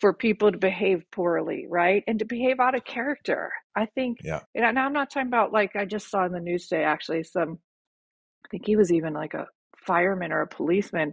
for 0.00 0.12
people 0.12 0.52
to 0.52 0.58
behave 0.58 1.04
poorly, 1.10 1.66
right? 1.68 2.04
And 2.06 2.18
to 2.18 2.24
behave 2.24 2.60
out 2.60 2.74
of 2.74 2.84
character. 2.84 3.50
I 3.74 3.86
think, 3.86 4.18
yeah. 4.22 4.40
and 4.54 4.78
I'm 4.78 4.92
not 4.92 5.10
talking 5.10 5.28
about 5.28 5.52
like 5.52 5.76
I 5.76 5.84
just 5.84 6.10
saw 6.10 6.24
in 6.24 6.32
the 6.32 6.40
news 6.40 6.68
today, 6.68 6.84
actually, 6.84 7.22
some, 7.22 7.58
I 8.44 8.48
think 8.50 8.66
he 8.66 8.76
was 8.76 8.92
even 8.92 9.12
like 9.12 9.34
a 9.34 9.46
fireman 9.86 10.32
or 10.32 10.42
a 10.42 10.48
policeman 10.48 11.12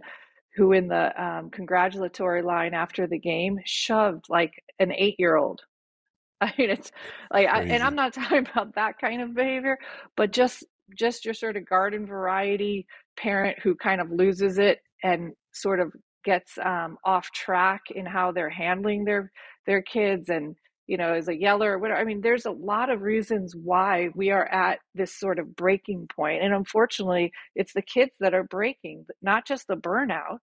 who, 0.56 0.72
in 0.72 0.88
the 0.88 1.22
um, 1.22 1.50
congratulatory 1.50 2.42
line 2.42 2.74
after 2.74 3.06
the 3.06 3.18
game, 3.18 3.58
shoved 3.64 4.26
like 4.28 4.52
an 4.78 4.92
eight 4.92 5.16
year 5.18 5.36
old. 5.36 5.62
I 6.40 6.52
mean, 6.58 6.70
it's 6.70 6.92
like, 7.32 7.48
I, 7.48 7.62
and 7.62 7.82
I'm 7.82 7.94
not 7.94 8.12
talking 8.14 8.46
about 8.50 8.74
that 8.74 8.98
kind 9.00 9.22
of 9.22 9.34
behavior, 9.34 9.78
but 10.16 10.32
just 10.32 10.64
just 10.98 11.24
your 11.24 11.32
sort 11.32 11.56
of 11.56 11.66
garden 11.66 12.06
variety 12.06 12.86
parent 13.16 13.58
who 13.62 13.74
kind 13.74 14.02
of 14.02 14.10
loses 14.10 14.58
it 14.58 14.80
and 15.02 15.32
sort 15.52 15.80
of 15.80 15.92
gets 16.24 16.58
um, 16.58 16.98
off 17.04 17.30
track 17.32 17.82
in 17.94 18.06
how 18.06 18.32
they're 18.32 18.50
handling 18.50 19.04
their 19.04 19.30
their 19.66 19.82
kids 19.82 20.28
and 20.28 20.56
you 20.86 20.98
know, 20.98 21.14
is 21.14 21.28
a 21.28 21.34
yeller 21.38 21.72
or 21.72 21.78
whatever. 21.78 21.98
I 21.98 22.04
mean, 22.04 22.20
there's 22.20 22.44
a 22.44 22.50
lot 22.50 22.90
of 22.90 23.00
reasons 23.00 23.54
why 23.56 24.10
we 24.14 24.30
are 24.30 24.46
at 24.48 24.80
this 24.94 25.18
sort 25.18 25.38
of 25.38 25.56
breaking. 25.56 26.06
And 26.18 26.52
unfortunately, 26.54 27.32
it's 27.54 27.72
the 27.72 27.82
kids 27.82 28.12
that 28.20 28.34
are 28.34 28.44
breaking, 28.44 29.06
not 29.22 29.46
just 29.46 29.66
the 29.66 29.76
burnout, 29.76 30.38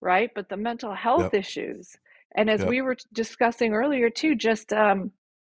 right? 0.00 0.30
But 0.34 0.48
the 0.48 0.56
mental 0.56 0.94
health 0.94 1.26
Yep. 1.26 1.34
issues. 1.34 1.96
And 2.36 2.48
as 2.48 2.64
Yep. 2.64 2.66
we 2.66 2.80
were 2.80 2.96
discussing 3.12 3.74
earlier, 3.74 4.08
too, 4.08 4.34
just, 4.34 4.72
um, 4.72 5.12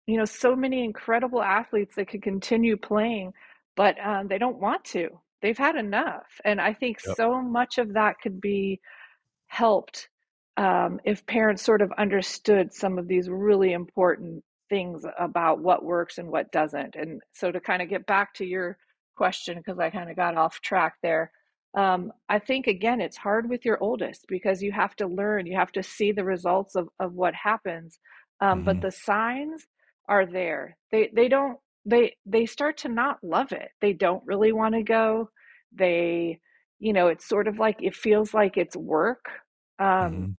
you 0.08 0.17
know, 0.17 0.25
so 0.25 0.55
many 0.55 0.84
incredible 0.84 1.41
athletes 1.41 1.96
that 1.96 2.10
could 2.10 2.22
continue 2.22 2.77
playing, 2.77 3.34
but 3.75 3.96
um, 4.05 4.27
they 4.27 4.38
don't 4.38 4.60
want 4.60 4.84
to. 4.86 5.08
They've 5.41 5.58
had 5.58 5.75
enough. 5.75 6.27
And 6.44 6.60
I 6.60 6.74
think 6.74 7.00
Yep. 7.05 7.17
so 7.17 7.41
much 7.41 7.77
of 7.77 7.94
that 7.94 8.15
could 8.22 8.41
be 8.41 8.82
helped 9.55 10.09
um, 10.57 11.00
if 11.05 11.25
parents 11.25 11.63
sort 11.63 11.81
of 11.81 11.91
understood 11.97 12.74
some 12.74 12.97
of 12.97 13.07
these 13.07 13.29
really 13.29 13.74
important 13.74 14.43
things 14.69 15.03
about 15.19 15.59
what 15.62 15.83
works 15.83 16.17
and 16.17 16.29
what 16.29 16.51
doesn't. 16.51 16.95
And 16.95 17.21
so 17.33 17.51
to 17.51 17.59
kind 17.59 17.81
of 17.81 17.89
get 17.89 18.05
back 18.05 18.33
to 18.35 18.45
your 18.45 18.77
question, 19.15 19.57
because 19.57 19.79
I 19.79 19.89
kind 19.89 20.09
of 20.09 20.15
got 20.15 20.38
off 20.38 20.62
track 20.62 20.95
there, 21.03 21.31
um, 21.77 22.12
I 22.29 22.39
think 22.39 22.67
again, 22.67 23.01
it's 23.01 23.17
hard 23.17 23.50
with 23.50 23.65
your 23.65 23.77
oldest 23.81 24.25
because 24.29 24.62
you 24.63 24.71
have 24.71 24.95
to 24.97 25.07
learn, 25.07 25.45
you 25.45 25.57
have 25.57 25.74
to 25.74 25.83
see 25.83 26.12
the 26.12 26.24
results 26.24 26.75
of, 26.75 26.88
of 27.00 27.13
what 27.13 27.33
happens. 27.35 28.00
Um, 28.41 28.63
but 28.63 28.77
Mhm. 28.77 28.81
the 28.81 28.91
signs 28.91 29.65
are 30.07 30.25
there. 30.25 30.77
They 30.91 31.09
they 31.13 31.27
don't 31.27 31.57
they 31.85 32.15
they 32.25 32.45
start 32.45 32.77
to 32.79 32.89
not 32.89 33.24
love 33.24 33.51
it. 33.51 33.69
They 33.81 33.93
don't 33.93 34.25
really 34.25 34.51
want 34.53 34.75
to 34.75 34.83
go. 34.83 35.29
They, 35.74 36.39
you 36.79 36.93
know, 36.93 37.07
it's 37.07 37.27
sort 37.27 37.47
of 37.47 37.59
like 37.59 37.77
it 37.81 37.95
feels 37.95 38.33
like 38.33 38.57
it's 38.57 38.75
work. 38.75 39.25
Um, 39.79 40.29
Mhm. 40.29 40.36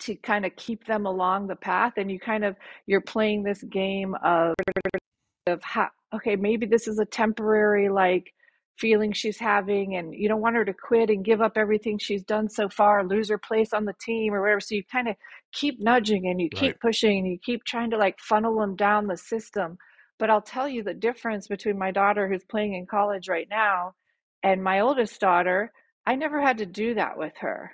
to 0.00 0.14
kind 0.16 0.46
of 0.46 0.56
keep 0.56 0.86
them 0.86 1.06
along 1.06 1.46
the 1.46 1.56
path 1.56 1.94
and 1.96 2.10
you 2.10 2.18
kind 2.18 2.44
of 2.44 2.56
you're 2.86 3.00
playing 3.02 3.42
this 3.42 3.62
game 3.64 4.14
of 4.24 4.54
of 5.46 5.62
how 5.62 5.88
okay 6.14 6.36
maybe 6.36 6.66
this 6.66 6.88
is 6.88 6.98
a 6.98 7.04
temporary 7.04 7.88
like 7.88 8.32
feeling 8.78 9.12
she's 9.12 9.38
having 9.38 9.96
and 9.96 10.14
you 10.14 10.28
don't 10.28 10.40
want 10.40 10.56
her 10.56 10.64
to 10.64 10.72
quit 10.72 11.10
and 11.10 11.24
give 11.24 11.42
up 11.42 11.52
everything 11.56 11.98
she's 11.98 12.22
done 12.24 12.48
so 12.48 12.68
far 12.68 13.04
lose 13.04 13.28
her 13.28 13.38
place 13.38 13.72
on 13.74 13.84
the 13.84 13.94
team 14.00 14.32
or 14.34 14.40
whatever 14.40 14.60
so 14.60 14.74
you 14.74 14.82
kind 14.90 15.08
of 15.08 15.16
keep 15.52 15.80
nudging 15.80 16.26
and 16.28 16.40
you 16.40 16.50
keep 16.50 16.72
Right. 16.72 16.80
pushing 16.80 17.18
and 17.18 17.28
you 17.28 17.38
keep 17.44 17.62
trying 17.64 17.90
to 17.90 17.98
like 17.98 18.18
funnel 18.20 18.58
them 18.58 18.76
down 18.76 19.06
the 19.06 19.16
system 19.16 19.76
but 20.18 20.30
i'll 20.30 20.40
tell 20.42 20.68
you 20.68 20.82
the 20.82 20.94
difference 20.94 21.46
between 21.46 21.78
my 21.78 21.90
daughter 21.90 22.28
who's 22.28 22.44
playing 22.44 22.74
in 22.74 22.86
college 22.86 23.28
right 23.28 23.48
now 23.50 23.94
and 24.42 24.62
my 24.64 24.80
oldest 24.80 25.20
daughter 25.20 25.72
i 26.06 26.14
never 26.14 26.40
had 26.40 26.56
to 26.58 26.66
do 26.66 26.94
that 26.94 27.18
with 27.18 27.34
her 27.38 27.72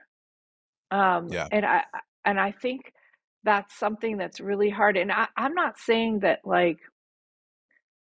um, 0.90 1.28
Yeah. 1.28 1.48
and 1.50 1.64
I 1.64 1.84
and 2.24 2.40
I 2.40 2.52
think 2.52 2.92
that's 3.44 3.78
something 3.78 4.16
that's 4.16 4.40
really 4.40 4.70
hard. 4.70 4.96
And 4.96 5.12
I, 5.12 5.28
I'm 5.36 5.54
not 5.54 5.78
saying 5.78 6.20
that 6.20 6.40
like 6.44 6.78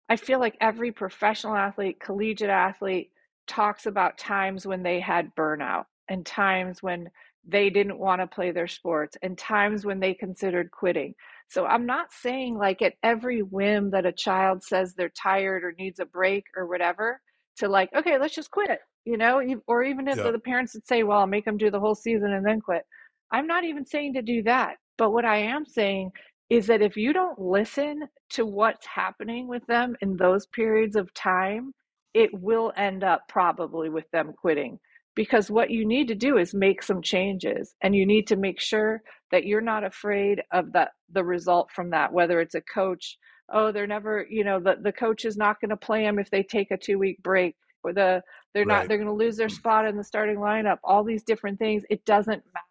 I 0.08 0.16
feel 0.16 0.38
like 0.38 0.56
every 0.60 0.92
professional 0.92 1.56
athlete, 1.56 1.98
collegiate 2.00 2.50
athlete 2.50 3.10
talks 3.46 3.86
about 3.86 4.18
times 4.18 4.66
when 4.66 4.82
they 4.82 5.00
had 5.00 5.34
burnout 5.36 5.84
and 6.08 6.24
times 6.24 6.82
when 6.82 7.10
they 7.48 7.70
didn't 7.70 7.98
want 7.98 8.20
to 8.20 8.26
play 8.26 8.50
their 8.50 8.66
sports 8.66 9.16
and 9.22 9.38
times 9.38 9.84
when 9.84 10.00
they 10.00 10.14
considered 10.14 10.70
quitting. 10.70 11.14
So 11.48 11.64
I'm 11.66 11.86
not 11.86 12.12
saying 12.12 12.56
like 12.58 12.82
at 12.82 12.94
every 13.02 13.42
whim 13.42 13.90
that 13.90 14.06
a 14.06 14.12
child 14.12 14.62
says 14.64 14.94
they're 14.94 15.10
tired 15.10 15.64
or 15.64 15.74
needs 15.78 16.00
a 16.00 16.06
break 16.06 16.44
or 16.56 16.66
whatever 16.66 17.20
to 17.58 17.68
like, 17.68 17.90
okay, 17.94 18.18
let's 18.18 18.34
just 18.34 18.50
quit, 18.50 18.80
you 19.06 19.16
know, 19.16 19.40
or 19.66 19.84
even 19.84 20.08
if 20.08 20.18
Yep. 20.18 20.32
the 20.32 20.38
parents 20.40 20.74
would 20.74 20.86
say, 20.86 21.02
well, 21.04 21.20
I'll 21.20 21.26
make 21.26 21.44
them 21.46 21.56
do 21.56 21.70
the 21.70 21.80
whole 21.80 21.94
season 21.94 22.32
and 22.32 22.44
then 22.44 22.60
quit. 22.60 22.84
I'm 23.30 23.46
not 23.46 23.64
even 23.64 23.86
saying 23.86 24.14
to 24.14 24.22
do 24.22 24.42
that. 24.42 24.76
But 24.98 25.12
what 25.12 25.24
I 25.24 25.38
am 25.38 25.64
saying 25.64 26.10
is 26.50 26.66
that 26.66 26.82
if 26.82 26.96
you 26.96 27.12
don't 27.12 27.38
listen 27.38 28.08
to 28.30 28.46
what's 28.46 28.86
happening 28.86 29.48
with 29.48 29.64
them 29.66 29.96
in 30.00 30.16
those 30.16 30.46
periods 30.46 30.96
of 30.96 31.12
time, 31.14 31.72
it 32.14 32.30
will 32.32 32.72
end 32.76 33.04
up 33.04 33.22
probably 33.28 33.88
with 33.90 34.10
them 34.10 34.32
quitting. 34.32 34.78
Because 35.14 35.50
what 35.50 35.70
you 35.70 35.86
need 35.86 36.08
to 36.08 36.14
do 36.14 36.36
is 36.38 36.54
make 36.54 36.82
some 36.82 37.02
changes 37.02 37.74
and 37.82 37.94
you 37.94 38.06
need 38.06 38.26
to 38.28 38.36
make 38.36 38.60
sure 38.60 39.02
that 39.30 39.44
you're 39.44 39.60
not 39.60 39.84
afraid 39.84 40.42
of 40.52 40.72
the, 40.72 40.90
the 41.12 41.24
result 41.24 41.70
from 41.74 41.90
that, 41.90 42.12
whether 42.12 42.40
it's 42.40 42.54
a 42.54 42.60
coach, 42.60 43.18
oh, 43.52 43.72
they're 43.72 43.86
never, 43.86 44.26
you 44.28 44.44
know, 44.44 44.60
the, 44.60 44.76
the 44.82 44.92
coach 44.92 45.24
is 45.24 45.36
not 45.36 45.60
going 45.60 45.70
to 45.70 45.76
play 45.76 46.02
them 46.02 46.18
if 46.18 46.30
they 46.30 46.42
take 46.42 46.70
a 46.70 46.76
two 46.76 46.98
week 46.98 47.22
break, 47.22 47.56
or 47.86 47.92
the 47.92 48.22
they're 48.54 48.64
not 48.64 48.88
they're 48.88 48.98
going 48.98 49.08
to 49.08 49.14
lose 49.14 49.36
their 49.36 49.48
spot 49.48 49.86
in 49.86 49.96
the 49.96 50.04
starting 50.04 50.36
lineup, 50.36 50.78
all 50.84 51.04
these 51.04 51.22
different 51.22 51.58
things. 51.58 51.84
It 51.90 52.04
doesn't 52.04 52.42
matter. 52.54 52.66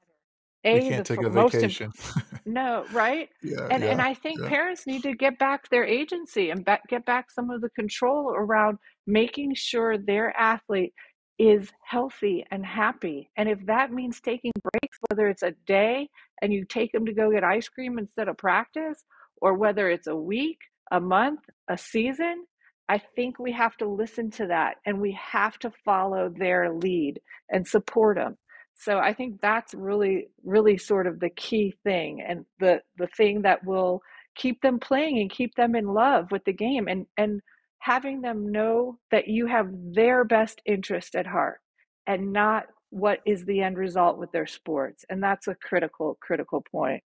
A, 0.65 0.89
can't 0.89 1.05
take 1.05 1.21
a 1.21 1.29
vacation. 1.29 1.91
no, 2.45 2.85
right? 2.91 3.29
yeah. 3.43 3.67
and 3.69 3.83
and 3.83 4.01
I 4.01 4.13
think 4.13 4.41
Yeah. 4.41 4.49
parents 4.49 4.87
need 4.87 5.03
to 5.03 5.13
get 5.15 5.37
back 5.37 5.69
their 5.69 5.85
agency 5.85 6.49
and 6.49 6.65
back, 6.65 6.81
get 6.87 7.05
back 7.05 7.31
some 7.31 7.49
of 7.51 7.61
the 7.61 7.69
control 7.69 8.33
around 8.35 8.77
making 9.05 9.53
sure 9.55 9.97
their 9.97 10.35
athlete 10.39 10.93
is 11.37 11.69
healthy 11.83 12.45
and 12.51 12.65
happy. 12.65 13.29
And 13.37 13.49
if 13.49 13.63
that 13.65 13.91
means 13.91 14.21
taking 14.21 14.53
breaks, 14.63 14.97
whether 15.09 15.27
it's 15.27 15.43
a 15.43 15.51
day 15.67 16.09
and 16.41 16.53
you 16.53 16.65
take 16.65 16.91
them 16.93 17.05
to 17.05 17.13
go 17.13 17.31
get 17.31 17.43
ice 17.43 17.67
cream 17.67 17.99
instead 17.99 18.27
of 18.27 18.37
practice, 18.37 19.03
or 19.41 19.53
whether 19.53 19.89
it's 19.89 20.07
a 20.07 20.15
week, 20.15 20.59
a 20.91 20.99
month, 20.99 21.41
a 21.69 21.77
season, 21.77 22.45
I 22.87 22.99
think 23.15 23.39
we 23.39 23.51
have 23.53 23.75
to 23.77 23.87
listen 23.87 24.29
to 24.31 24.47
that 24.47 24.77
and 24.85 25.01
we 25.01 25.11
have 25.13 25.57
to 25.59 25.71
follow 25.83 26.29
their 26.29 26.71
lead 26.71 27.19
and 27.49 27.67
support 27.67 28.17
them. 28.17 28.37
So 28.75 28.99
I 28.99 29.13
think 29.13 29.41
that's 29.41 29.73
really, 29.73 30.27
really 30.43 30.77
sort 30.77 31.07
of 31.07 31.19
the 31.19 31.29
key 31.29 31.73
thing 31.83 32.23
and 32.27 32.45
the 32.59 32.81
the 32.97 33.07
thing 33.07 33.41
that 33.43 33.65
will 33.65 34.01
keep 34.35 34.61
them 34.61 34.79
playing 34.79 35.19
and 35.19 35.31
keep 35.31 35.55
them 35.55 35.75
in 35.75 35.87
love 35.87 36.31
with 36.31 36.43
the 36.43 36.53
game 36.53 36.87
and 36.87 37.05
and 37.17 37.41
having 37.79 38.21
them 38.21 38.51
know 38.51 38.97
that 39.11 39.27
you 39.27 39.45
have 39.45 39.69
their 39.93 40.25
best 40.25 40.61
interest 40.65 41.15
at 41.15 41.25
heart 41.25 41.59
and 42.07 42.33
not 42.33 42.65
what 42.89 43.19
is 43.25 43.45
the 43.45 43.61
end 43.61 43.77
result 43.77 44.17
with 44.17 44.31
their 44.31 44.47
sports. 44.47 45.05
And 45.09 45.21
that's 45.21 45.47
a 45.47 45.55
critical, 45.55 46.17
critical 46.21 46.63
point. 46.71 47.03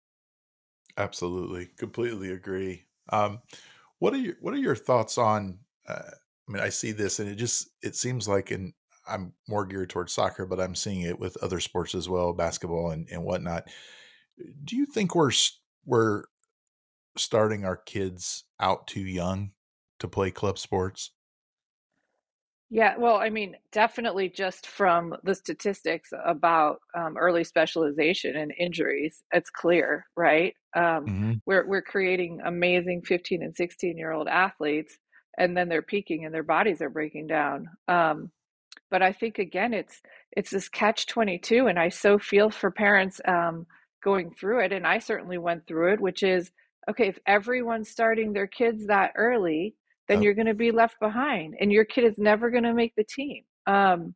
Absolutely. 0.97 1.67
Completely 1.77 2.31
agree. 2.31 2.85
Um, 3.11 3.39
what 3.99 4.13
are 4.13 4.17
your 4.17 4.35
what 4.41 4.53
are 4.53 4.57
your 4.57 4.75
thoughts 4.75 5.17
on 5.17 5.59
uh, 5.89 6.11
I 6.11 6.51
mean, 6.51 6.63
I 6.63 6.69
see 6.69 6.91
this 6.91 7.19
and 7.19 7.29
it 7.29 7.35
just 7.35 7.69
it 7.83 7.95
seems 7.95 8.27
like 8.27 8.51
and 8.51 8.73
I'm 9.07 9.33
more 9.47 9.65
geared 9.65 9.89
towards 9.89 10.13
soccer, 10.13 10.45
but 10.45 10.59
I'm 10.59 10.75
seeing 10.75 11.01
it 11.01 11.19
with 11.19 11.37
other 11.37 11.59
sports 11.59 11.95
as 11.95 12.09
well, 12.09 12.33
basketball 12.33 12.91
and, 12.91 13.09
and 13.11 13.23
whatnot. 13.23 13.69
Do 14.63 14.75
you 14.75 14.85
think 14.85 15.15
we're 15.15 15.31
we're 15.85 16.25
starting 17.17 17.65
our 17.65 17.77
kids 17.77 18.45
out 18.59 18.87
too 18.87 19.01
young 19.01 19.53
to 19.99 20.07
play 20.07 20.31
club 20.31 20.59
sports? 20.59 21.11
Yeah, 22.71 22.97
well, 22.97 23.15
I 23.17 23.29
mean, 23.29 23.57
definitely 23.71 24.29
just 24.29 24.67
from 24.67 25.15
the 25.23 25.33
statistics 25.33 26.13
about 26.23 26.81
um, 26.93 27.17
early 27.17 27.43
specialization 27.43 28.35
and 28.35 28.53
injuries, 28.59 29.23
it's 29.33 29.49
clear, 29.49 30.05
right? 30.15 30.55
Um, 30.75 31.07
hmm 31.07 31.41
we're 31.47 31.65
we're 31.65 31.81
creating 31.81 32.41
amazing 32.43 33.01
15 33.03 33.41
and 33.41 33.55
16 33.55 33.97
year 33.97 34.11
old 34.11 34.27
athletes, 34.27 34.99
and 35.39 35.57
then 35.57 35.69
they're 35.69 35.83
peaking 35.83 36.25
and 36.25 36.35
their 36.35 36.43
bodies 36.43 36.83
are 36.83 36.91
breaking 36.91 37.27
down. 37.27 37.69
Um, 37.89 38.31
but 38.91 39.03
I 39.03 39.13
think 39.13 39.39
again, 39.39 39.73
it's 39.73 40.01
it's 40.33 40.51
this 40.51 40.69
catch 40.69 41.07
22, 41.07 41.67
and 41.67 41.79
I 41.79 41.89
so 41.89 42.19
feel 42.19 42.51
for 42.51 42.71
parents 42.71 43.21
um, 43.27 43.67
going 44.03 44.31
through 44.33 44.61
it, 44.65 44.73
and 44.73 44.87
I 44.87 44.99
certainly 44.99 45.39
went 45.39 45.67
through 45.67 45.93
it, 45.95 46.01
which 46.01 46.23
is 46.23 46.51
okay, 46.89 47.09
if 47.09 47.19
everyone's 47.27 47.89
starting 47.89 48.33
their 48.33 48.47
kids 48.47 48.87
that 48.87 49.13
early, 49.17 49.75
then 50.09 50.21
Yep. 50.21 50.23
you're 50.23 50.35
going 50.35 50.47
to 50.47 50.55
be 50.55 50.71
left 50.71 50.99
behind, 51.01 51.55
and 51.61 51.71
your 51.71 51.85
kid 51.85 52.05
is 52.05 52.17
never 52.19 52.51
going 52.51 52.63
to 52.65 52.73
make 52.75 52.95
the 52.95 53.05
team. 53.05 53.43
Um, 53.67 54.15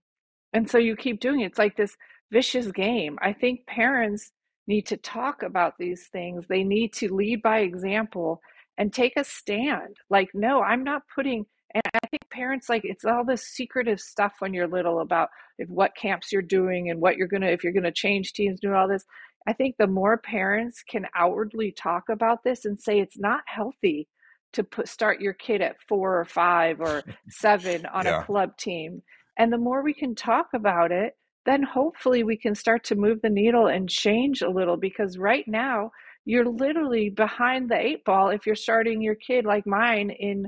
and 0.53 0.69
so 0.69 0.77
you 0.79 0.95
keep 0.95 1.19
doing 1.21 1.41
it. 1.41 1.47
It's 1.47 1.59
like 1.59 1.77
this 1.77 1.95
vicious 2.31 2.71
game. 2.71 3.17
I 3.21 3.33
think 3.33 3.67
parents 3.67 4.31
need 4.67 4.87
to 4.87 4.97
talk 4.97 5.43
about 5.43 5.75
these 5.79 6.07
things. 6.11 6.45
They 6.47 6.63
need 6.63 6.93
to 6.95 7.13
lead 7.13 7.43
by 7.43 7.59
example 7.59 8.41
and 8.77 8.91
take 8.91 9.13
a 9.17 9.23
stand. 9.23 9.97
Like, 10.09 10.29
no, 10.33 10.61
I'm 10.61 10.83
not 10.83 11.03
putting, 11.13 11.45
and 11.73 11.83
I 11.93 12.07
think 12.07 12.29
parents 12.31 12.69
like 12.69 12.81
it's 12.85 13.05
all 13.05 13.25
this 13.25 13.47
secretive 13.47 13.99
stuff 13.99 14.33
when 14.39 14.53
you're 14.53 14.67
little 14.67 14.99
about 14.99 15.29
if 15.57 15.69
what 15.69 15.95
camps 15.95 16.31
you're 16.31 16.41
doing 16.41 16.89
and 16.89 16.99
what 16.99 17.17
you're 17.17 17.27
gonna, 17.27 17.47
if 17.47 17.63
you're 17.63 17.73
gonna 17.73 17.91
change 17.91 18.33
teams, 18.33 18.59
do 18.59 18.73
all 18.73 18.87
this. 18.87 19.05
I 19.47 19.53
think 19.53 19.75
the 19.77 19.87
more 19.87 20.17
parents 20.17 20.83
can 20.89 21.05
outwardly 21.15 21.71
talk 21.71 22.03
about 22.09 22.43
this 22.43 22.65
and 22.65 22.79
say 22.79 22.99
it's 22.99 23.19
not 23.19 23.41
healthy 23.45 24.07
to 24.53 24.63
put 24.63 24.87
start 24.87 25.19
your 25.19 25.33
kid 25.33 25.61
at 25.61 25.81
four 25.87 26.19
or 26.19 26.25
five 26.25 26.79
or 26.79 27.03
seven 27.29 27.85
on 27.87 28.07
a 28.07 28.23
club 28.23 28.55
team 28.57 29.01
and 29.37 29.51
the 29.51 29.57
more 29.57 29.81
we 29.81 29.93
can 29.93 30.15
talk 30.15 30.49
about 30.53 30.91
it, 30.91 31.17
then 31.45 31.63
hopefully 31.63 32.23
we 32.23 32.37
can 32.37 32.55
start 32.55 32.83
to 32.85 32.95
move 32.95 33.21
the 33.21 33.29
needle 33.29 33.67
and 33.67 33.89
change 33.89 34.41
a 34.41 34.49
little 34.49 34.77
because 34.77 35.17
right 35.17 35.47
now 35.47 35.91
you're 36.25 36.47
literally 36.47 37.09
behind 37.09 37.69
the 37.69 37.77
eight 37.77 38.03
ball 38.05 38.29
if 38.29 38.45
you're 38.45 38.55
starting 38.55 39.01
your 39.01 39.15
kid 39.15 39.45
like 39.45 39.65
mine 39.67 40.09
in 40.09 40.47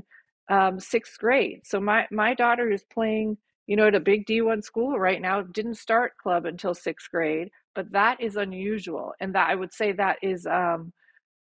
um, 0.50 0.80
sixth 0.80 1.18
grade. 1.18 1.60
So 1.64 1.80
my, 1.80 2.06
my 2.10 2.34
daughter 2.34 2.70
is 2.70 2.84
playing, 2.92 3.36
you 3.66 3.76
know, 3.76 3.88
at 3.88 3.94
a 3.94 4.00
big 4.00 4.26
D1 4.26 4.64
school 4.64 4.98
right 4.98 5.20
now, 5.20 5.42
didn't 5.42 5.74
start 5.74 6.16
club 6.22 6.46
until 6.46 6.74
sixth 6.74 7.10
grade, 7.10 7.50
but 7.74 7.90
that 7.92 8.20
is 8.20 8.36
unusual. 8.36 9.12
And 9.20 9.34
that 9.34 9.50
I 9.50 9.54
would 9.54 9.72
say 9.72 9.92
that 9.92 10.18
is 10.22 10.46
um, 10.46 10.92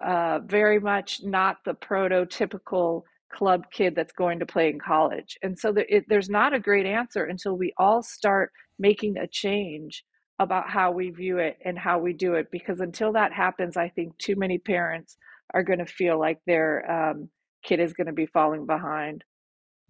uh, 0.05 0.39
very 0.45 0.79
much 0.79 1.21
not 1.23 1.57
the 1.65 1.73
prototypical 1.73 3.03
club 3.31 3.63
kid 3.71 3.95
that's 3.95 4.13
going 4.13 4.39
to 4.39 4.45
play 4.45 4.69
in 4.69 4.79
college. 4.79 5.37
And 5.43 5.57
so 5.57 5.71
there, 5.71 5.85
it, 5.87 6.05
there's 6.07 6.29
not 6.29 6.53
a 6.53 6.59
great 6.59 6.85
answer 6.85 7.25
until 7.25 7.57
we 7.57 7.73
all 7.77 8.01
start 8.03 8.51
making 8.79 9.17
a 9.17 9.27
change 9.27 10.03
about 10.39 10.69
how 10.69 10.91
we 10.91 11.09
view 11.09 11.37
it 11.37 11.57
and 11.63 11.77
how 11.77 11.99
we 11.99 12.13
do 12.13 12.35
it. 12.35 12.49
Because 12.51 12.79
until 12.79 13.13
that 13.13 13.33
happens, 13.33 13.77
I 13.77 13.89
think 13.89 14.17
too 14.17 14.35
many 14.35 14.57
parents 14.57 15.17
are 15.53 15.63
going 15.63 15.79
to 15.79 15.85
feel 15.85 16.19
like 16.19 16.39
their 16.45 16.89
um, 16.89 17.29
kid 17.63 17.79
is 17.79 17.93
going 17.93 18.07
to 18.07 18.13
be 18.13 18.25
falling 18.25 18.65
behind. 18.65 19.23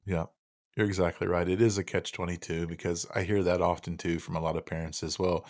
Yeah, 0.06 0.26
you're 0.76 0.88
exactly 0.88 1.28
right. 1.28 1.48
It 1.48 1.62
is 1.62 1.78
a 1.78 1.84
catch 1.84 2.12
22 2.14 2.68
because 2.68 3.06
I 3.14 3.24
hear 3.24 3.44
that 3.44 3.62
often 3.62 3.98
too 3.98 4.20
from 4.20 4.36
a 4.36 4.42
lot 4.42 4.56
of 4.56 4.66
parents 4.66 5.04
as 5.04 5.20
well. 5.20 5.46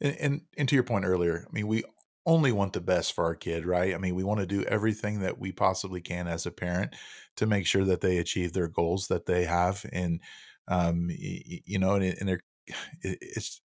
And, 0.00 0.16
and, 0.20 0.40
and 0.56 0.68
to 0.68 0.74
your 0.74 0.84
point 0.84 1.04
earlier, 1.04 1.46
I 1.48 1.52
mean, 1.52 1.66
we 1.66 1.82
only 2.26 2.52
want 2.52 2.72
the 2.72 2.80
best 2.80 3.12
for 3.12 3.24
our 3.24 3.34
kid, 3.34 3.66
right? 3.66 3.94
I 3.94 3.98
mean, 3.98 4.14
we 4.14 4.24
want 4.24 4.40
to 4.40 4.46
do 4.46 4.62
everything 4.64 5.20
that 5.20 5.38
we 5.38 5.52
possibly 5.52 6.00
can 6.00 6.26
as 6.26 6.46
a 6.46 6.50
parent 6.50 6.94
to 7.36 7.46
make 7.46 7.66
sure 7.66 7.84
that 7.84 8.00
they 8.00 8.18
achieve 8.18 8.52
their 8.52 8.68
goals 8.68 9.08
that 9.08 9.26
they 9.26 9.44
have. 9.44 9.84
And, 9.92 10.20
um, 10.68 11.08
you 11.10 11.78
know, 11.78 11.94
and, 11.94 12.04
and 12.04 12.40
it's, 13.02 13.60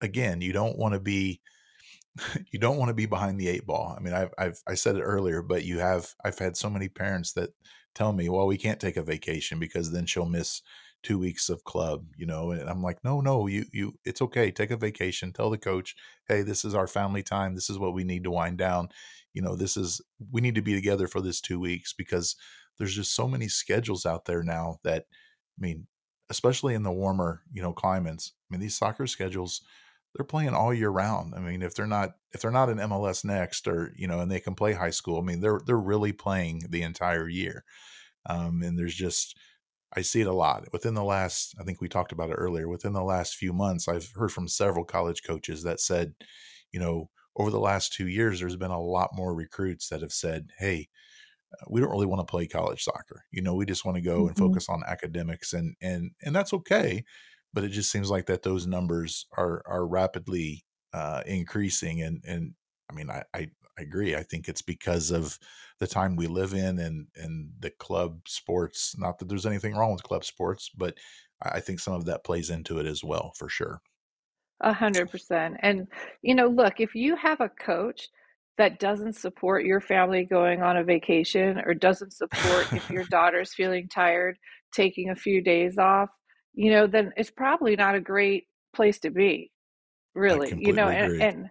again, 0.00 0.40
you 0.40 0.52
don't 0.52 0.78
want 0.78 0.94
to 0.94 1.00
be, 1.00 1.40
you 2.52 2.58
don't 2.58 2.78
want 2.78 2.88
to 2.88 2.94
be 2.94 3.06
behind 3.06 3.38
the 3.38 3.48
eight 3.48 3.66
ball. 3.66 3.94
I 3.96 4.00
mean, 4.00 4.14
I've, 4.14 4.32
I've, 4.38 4.60
I 4.66 4.74
said 4.74 4.96
it 4.96 5.02
earlier, 5.02 5.42
but 5.42 5.64
you 5.64 5.78
have, 5.78 6.14
I've 6.24 6.38
had 6.38 6.56
so 6.56 6.70
many 6.70 6.88
parents 6.88 7.32
that 7.34 7.50
tell 7.94 8.12
me, 8.12 8.28
well, 8.28 8.46
we 8.46 8.58
can't 8.58 8.80
take 8.80 8.96
a 8.96 9.02
vacation 9.02 9.58
because 9.58 9.92
then 9.92 10.06
she'll 10.06 10.26
miss 10.26 10.62
two 11.02 11.18
weeks 11.18 11.48
of 11.48 11.64
club, 11.64 12.06
you 12.16 12.26
know, 12.26 12.50
and 12.50 12.68
I'm 12.68 12.82
like, 12.82 12.98
no, 13.04 13.20
no, 13.20 13.46
you, 13.46 13.64
you, 13.72 13.94
it's 14.04 14.20
okay. 14.22 14.50
Take 14.50 14.70
a 14.70 14.76
vacation. 14.76 15.32
Tell 15.32 15.50
the 15.50 15.58
coach, 15.58 15.94
hey, 16.26 16.42
this 16.42 16.64
is 16.64 16.74
our 16.74 16.86
family 16.88 17.22
time. 17.22 17.54
This 17.54 17.70
is 17.70 17.78
what 17.78 17.94
we 17.94 18.04
need 18.04 18.24
to 18.24 18.30
wind 18.30 18.58
down. 18.58 18.88
You 19.32 19.42
know, 19.42 19.54
this 19.54 19.76
is, 19.76 20.00
we 20.32 20.40
need 20.40 20.56
to 20.56 20.62
be 20.62 20.74
together 20.74 21.06
for 21.06 21.20
this 21.20 21.40
two 21.40 21.60
weeks 21.60 21.92
because 21.92 22.34
there's 22.78 22.94
just 22.94 23.14
so 23.14 23.28
many 23.28 23.48
schedules 23.48 24.06
out 24.06 24.24
there 24.24 24.42
now 24.42 24.78
that, 24.82 25.04
I 25.58 25.60
mean, 25.60 25.86
especially 26.30 26.74
in 26.74 26.82
the 26.82 26.92
warmer, 26.92 27.42
you 27.52 27.62
know, 27.62 27.72
climates. 27.72 28.32
I 28.34 28.54
mean, 28.54 28.60
these 28.60 28.76
soccer 28.76 29.06
schedules, 29.06 29.62
they're 30.14 30.26
playing 30.26 30.54
all 30.54 30.72
year 30.72 30.90
round. 30.90 31.34
I 31.34 31.40
mean, 31.40 31.62
if 31.62 31.74
they're 31.74 31.86
not 31.86 32.12
if 32.32 32.40
they're 32.40 32.50
not 32.50 32.68
in 32.68 32.78
MLS 32.78 33.24
next 33.24 33.68
or 33.68 33.92
you 33.96 34.06
know, 34.06 34.20
and 34.20 34.30
they 34.30 34.40
can 34.40 34.54
play 34.54 34.72
high 34.72 34.90
school, 34.90 35.18
I 35.18 35.22
mean, 35.22 35.40
they're 35.40 35.60
they're 35.64 35.76
really 35.76 36.12
playing 36.12 36.64
the 36.68 36.82
entire 36.82 37.28
year. 37.28 37.64
Um, 38.26 38.62
and 38.62 38.78
there's 38.78 38.94
just 38.94 39.38
I 39.96 40.02
see 40.02 40.20
it 40.20 40.26
a 40.26 40.32
lot 40.32 40.64
within 40.72 40.94
the 40.94 41.04
last. 41.04 41.54
I 41.60 41.64
think 41.64 41.80
we 41.80 41.88
talked 41.88 42.12
about 42.12 42.30
it 42.30 42.34
earlier. 42.34 42.68
Within 42.68 42.92
the 42.92 43.02
last 43.02 43.36
few 43.36 43.52
months, 43.52 43.88
I've 43.88 44.10
heard 44.14 44.32
from 44.32 44.48
several 44.48 44.84
college 44.84 45.22
coaches 45.22 45.62
that 45.62 45.80
said, 45.80 46.14
you 46.72 46.80
know, 46.80 47.10
over 47.36 47.50
the 47.50 47.60
last 47.60 47.92
two 47.92 48.08
years, 48.08 48.40
there's 48.40 48.56
been 48.56 48.70
a 48.70 48.80
lot 48.80 49.10
more 49.14 49.34
recruits 49.34 49.88
that 49.88 50.02
have 50.02 50.12
said, 50.12 50.50
"Hey, 50.58 50.88
uh, 51.54 51.64
we 51.70 51.80
don't 51.80 51.90
really 51.90 52.06
want 52.06 52.20
to 52.20 52.30
play 52.30 52.46
college 52.46 52.82
soccer. 52.82 53.24
You 53.30 53.42
know, 53.42 53.54
we 53.54 53.64
just 53.64 53.84
want 53.84 53.96
to 53.96 54.02
go 54.02 54.20
mm-hmm. 54.20 54.28
and 54.28 54.36
focus 54.36 54.68
on 54.68 54.82
academics, 54.86 55.52
and 55.52 55.74
and 55.80 56.10
and 56.22 56.34
that's 56.34 56.52
okay." 56.52 57.04
But 57.52 57.64
it 57.64 57.70
just 57.70 57.90
seems 57.90 58.10
like 58.10 58.26
that 58.26 58.42
those 58.42 58.66
numbers 58.66 59.26
are 59.36 59.62
are 59.66 59.86
rapidly 59.86 60.64
uh, 60.92 61.22
increasing, 61.26 62.02
and 62.02 62.22
and 62.26 62.54
I 62.90 62.94
mean, 62.94 63.10
I, 63.10 63.24
I 63.34 63.50
I 63.78 63.82
agree. 63.82 64.16
I 64.16 64.22
think 64.22 64.48
it's 64.48 64.62
because 64.62 65.10
of 65.10 65.38
the 65.78 65.86
time 65.86 66.16
we 66.16 66.26
live 66.26 66.54
in 66.54 66.78
and 66.78 67.06
and 67.16 67.50
the 67.60 67.70
club 67.70 68.20
sports. 68.26 68.96
Not 68.98 69.18
that 69.18 69.28
there's 69.28 69.46
anything 69.46 69.74
wrong 69.74 69.92
with 69.92 70.02
club 70.02 70.24
sports, 70.24 70.70
but 70.76 70.98
I 71.42 71.60
think 71.60 71.80
some 71.80 71.94
of 71.94 72.04
that 72.06 72.24
plays 72.24 72.50
into 72.50 72.78
it 72.78 72.86
as 72.86 73.04
well, 73.04 73.32
for 73.36 73.48
sure. 73.48 73.80
A 74.60 74.72
hundred 74.72 75.10
percent. 75.10 75.56
And 75.60 75.86
you 76.22 76.34
know, 76.34 76.48
look, 76.48 76.80
if 76.80 76.94
you 76.94 77.14
have 77.16 77.40
a 77.40 77.48
coach 77.48 78.08
that 78.56 78.80
doesn't 78.80 79.14
support 79.14 79.64
your 79.64 79.80
family 79.80 80.24
going 80.24 80.62
on 80.62 80.76
a 80.76 80.84
vacation 80.84 81.62
or 81.64 81.74
doesn't 81.74 82.12
support 82.12 82.72
if 82.72 82.90
your 82.90 83.04
daughter's 83.10 83.54
feeling 83.54 83.88
tired 83.88 84.36
taking 84.74 85.10
a 85.10 85.16
few 85.16 85.40
days 85.40 85.78
off, 85.78 86.10
you 86.58 86.72
know, 86.72 86.88
then 86.88 87.12
it's 87.16 87.30
probably 87.30 87.76
not 87.76 87.94
a 87.94 88.00
great 88.00 88.48
place 88.74 88.98
to 88.98 89.10
be. 89.10 89.52
Really, 90.16 90.52
you 90.58 90.72
know, 90.72 90.88
and, 90.88 91.22
and 91.22 91.50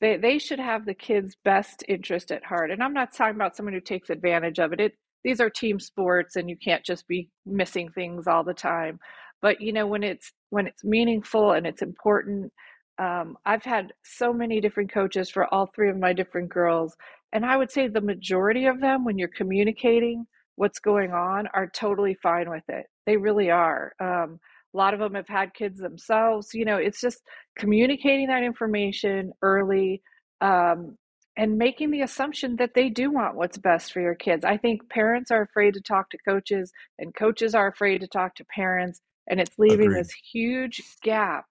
they 0.00 0.16
they 0.16 0.38
should 0.38 0.58
have 0.58 0.84
the 0.84 0.94
kids' 0.94 1.36
best 1.44 1.84
interest 1.86 2.32
at 2.32 2.44
heart. 2.44 2.72
And 2.72 2.82
I'm 2.82 2.92
not 2.92 3.14
talking 3.14 3.36
about 3.36 3.54
someone 3.54 3.72
who 3.72 3.80
takes 3.80 4.10
advantage 4.10 4.58
of 4.58 4.72
it. 4.72 4.80
It 4.80 4.92
these 5.22 5.40
are 5.40 5.48
team 5.48 5.78
sports 5.78 6.34
and 6.34 6.50
you 6.50 6.56
can't 6.56 6.84
just 6.84 7.06
be 7.06 7.30
missing 7.46 7.88
things 7.90 8.26
all 8.26 8.42
the 8.42 8.52
time. 8.52 8.98
But 9.40 9.60
you 9.60 9.72
know, 9.72 9.86
when 9.86 10.02
it's 10.02 10.32
when 10.50 10.66
it's 10.66 10.82
meaningful 10.82 11.52
and 11.52 11.64
it's 11.64 11.82
important, 11.82 12.52
um, 12.98 13.36
I've 13.46 13.62
had 13.62 13.92
so 14.02 14.32
many 14.32 14.60
different 14.60 14.92
coaches 14.92 15.30
for 15.30 15.46
all 15.54 15.70
three 15.72 15.88
of 15.88 15.98
my 15.98 16.12
different 16.12 16.48
girls, 16.48 16.96
and 17.32 17.46
I 17.46 17.56
would 17.56 17.70
say 17.70 17.86
the 17.86 18.00
majority 18.00 18.66
of 18.66 18.80
them, 18.80 19.04
when 19.04 19.18
you're 19.18 19.28
communicating 19.28 20.26
what's 20.56 20.80
going 20.80 21.12
on, 21.12 21.46
are 21.54 21.70
totally 21.72 22.14
fine 22.20 22.50
with 22.50 22.64
it. 22.68 22.86
They 23.08 23.16
really 23.16 23.50
are. 23.50 23.94
Um, 23.98 24.38
a 24.74 24.76
lot 24.76 24.92
of 24.92 25.00
them 25.00 25.14
have 25.14 25.28
had 25.28 25.54
kids 25.54 25.80
themselves. 25.80 26.52
You 26.52 26.66
know, 26.66 26.76
it's 26.76 27.00
just 27.00 27.22
communicating 27.56 28.26
that 28.26 28.42
information 28.42 29.32
early 29.40 30.02
um, 30.42 30.98
and 31.34 31.56
making 31.56 31.90
the 31.90 32.02
assumption 32.02 32.56
that 32.56 32.74
they 32.74 32.90
do 32.90 33.10
want 33.10 33.34
what's 33.34 33.56
best 33.56 33.94
for 33.94 34.02
your 34.02 34.14
kids. 34.14 34.44
I 34.44 34.58
think 34.58 34.90
parents 34.90 35.30
are 35.30 35.40
afraid 35.40 35.72
to 35.72 35.80
talk 35.80 36.10
to 36.10 36.18
coaches, 36.18 36.70
and 36.98 37.14
coaches 37.14 37.54
are 37.54 37.68
afraid 37.68 38.02
to 38.02 38.08
talk 38.08 38.34
to 38.34 38.44
parents, 38.54 39.00
and 39.26 39.40
it's 39.40 39.58
leaving 39.58 39.86
Agreed. 39.86 40.00
this 40.00 40.12
huge 40.30 40.82
gap 41.02 41.46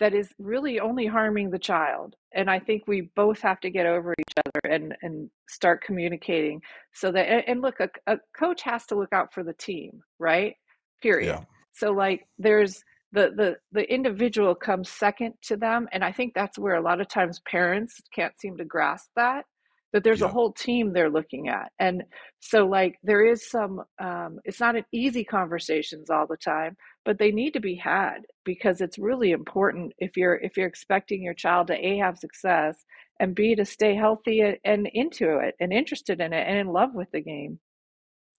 that 0.00 0.12
is 0.12 0.28
really 0.38 0.78
only 0.78 1.06
harming 1.06 1.48
the 1.48 1.58
child. 1.58 2.16
And 2.34 2.50
I 2.50 2.58
think 2.58 2.82
we 2.86 3.10
both 3.16 3.40
have 3.40 3.60
to 3.60 3.70
get 3.70 3.86
over 3.86 4.12
each 4.20 4.34
other 4.44 4.74
and 4.74 4.94
and 5.00 5.30
start 5.48 5.82
communicating 5.82 6.60
so 6.92 7.10
that 7.12 7.48
and 7.48 7.62
look, 7.62 7.80
a, 7.80 7.88
a 8.06 8.18
coach 8.38 8.60
has 8.60 8.84
to 8.86 8.94
look 8.94 9.14
out 9.14 9.32
for 9.32 9.42
the 9.42 9.54
team, 9.54 10.02
right? 10.18 10.54
Period. 11.02 11.28
Yeah. 11.28 11.44
So 11.72 11.92
like 11.92 12.26
there's 12.38 12.82
the 13.12 13.30
the 13.36 13.56
the 13.72 13.92
individual 13.92 14.54
comes 14.54 14.90
second 14.90 15.34
to 15.42 15.56
them 15.56 15.88
and 15.92 16.04
I 16.04 16.12
think 16.12 16.34
that's 16.34 16.58
where 16.58 16.74
a 16.74 16.82
lot 16.82 17.00
of 17.00 17.08
times 17.08 17.40
parents 17.48 18.00
can't 18.14 18.38
seem 18.38 18.56
to 18.58 18.64
grasp 18.64 19.08
that 19.16 19.44
that 19.92 20.04
there's 20.04 20.20
yeah. 20.20 20.26
a 20.26 20.30
whole 20.30 20.52
team 20.52 20.92
they're 20.92 21.10
looking 21.10 21.48
at 21.48 21.72
and 21.78 22.02
so 22.40 22.66
like 22.66 22.98
there 23.02 23.24
is 23.24 23.48
some 23.48 23.82
um, 23.98 24.38
it's 24.44 24.60
not 24.60 24.76
an 24.76 24.84
easy 24.92 25.24
conversations 25.24 26.10
all 26.10 26.26
the 26.26 26.36
time 26.36 26.76
but 27.04 27.18
they 27.18 27.30
need 27.30 27.52
to 27.52 27.60
be 27.60 27.74
had 27.74 28.18
because 28.44 28.80
it's 28.80 28.98
really 28.98 29.30
important 29.30 29.92
if 29.98 30.16
you're 30.16 30.36
if 30.36 30.56
you're 30.56 30.66
expecting 30.66 31.22
your 31.22 31.34
child 31.34 31.68
to 31.68 31.86
a 31.86 31.96
have 31.98 32.18
success 32.18 32.84
and 33.20 33.34
b 33.34 33.54
to 33.54 33.64
stay 33.64 33.94
healthy 33.94 34.42
and 34.64 34.88
into 34.92 35.38
it 35.38 35.54
and 35.60 35.72
interested 35.72 36.20
in 36.20 36.32
it 36.32 36.46
and 36.46 36.58
in 36.58 36.68
love 36.68 36.90
with 36.94 37.10
the 37.12 37.20
game 37.20 37.58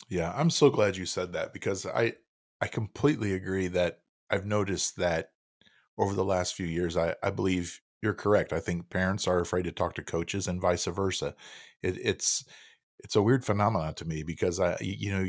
yeah 0.09 0.31
i'm 0.35 0.51
so 0.51 0.69
glad 0.69 0.95
you 0.95 1.05
said 1.05 1.33
that 1.33 1.53
because 1.53 1.85
i 1.87 2.13
I 2.61 2.67
completely 2.67 3.33
agree 3.33 3.67
that 3.67 3.99
I've 4.29 4.45
noticed 4.45 4.97
that 4.97 5.31
over 5.97 6.13
the 6.13 6.25
last 6.25 6.55
few 6.55 6.65
years. 6.65 6.97
I, 6.97 7.15
I 7.21 7.29
believe 7.29 7.81
you're 8.01 8.13
correct. 8.13 8.53
I 8.53 8.59
think 8.59 8.89
parents 8.89 9.27
are 9.27 9.39
afraid 9.39 9.65
to 9.65 9.71
talk 9.71 9.95
to 9.95 10.03
coaches 10.03 10.47
and 10.47 10.61
vice 10.61 10.85
versa. 10.85 11.35
It, 11.83 11.97
it's 12.03 12.45
it's 13.01 13.15
a 13.15 13.21
weird 13.21 13.45
phenomenon 13.45 13.93
to 13.95 14.05
me 14.05 14.23
because 14.23 14.59
I 14.59 14.77
you 14.81 15.11
know 15.11 15.25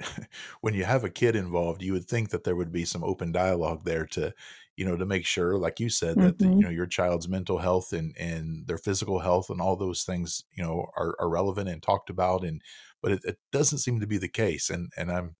when 0.60 0.74
you 0.74 0.84
have 0.84 1.04
a 1.04 1.10
kid 1.10 1.36
involved, 1.36 1.82
you 1.82 1.92
would 1.92 2.06
think 2.06 2.30
that 2.30 2.44
there 2.44 2.56
would 2.56 2.72
be 2.72 2.84
some 2.84 3.04
open 3.04 3.32
dialogue 3.32 3.84
there 3.84 4.06
to 4.06 4.32
you 4.76 4.84
know 4.84 4.96
to 4.96 5.06
make 5.06 5.26
sure, 5.26 5.56
like 5.56 5.78
you 5.80 5.88
said, 5.88 6.16
that 6.16 6.38
mm-hmm. 6.38 6.50
the, 6.50 6.56
you 6.56 6.62
know 6.62 6.70
your 6.70 6.86
child's 6.86 7.28
mental 7.28 7.58
health 7.58 7.92
and 7.92 8.14
and 8.18 8.66
their 8.66 8.78
physical 8.78 9.20
health 9.20 9.50
and 9.50 9.60
all 9.60 9.76
those 9.76 10.02
things 10.02 10.44
you 10.52 10.62
know 10.62 10.86
are, 10.96 11.14
are 11.20 11.28
relevant 11.28 11.68
and 11.68 11.82
talked 11.82 12.10
about 12.10 12.44
and 12.44 12.62
but 13.02 13.12
it, 13.12 13.20
it 13.24 13.38
doesn't 13.52 13.78
seem 13.78 14.00
to 14.00 14.06
be 14.06 14.18
the 14.18 14.28
case 14.28 14.70
and 14.70 14.90
and 14.96 15.12
I'm 15.12 15.36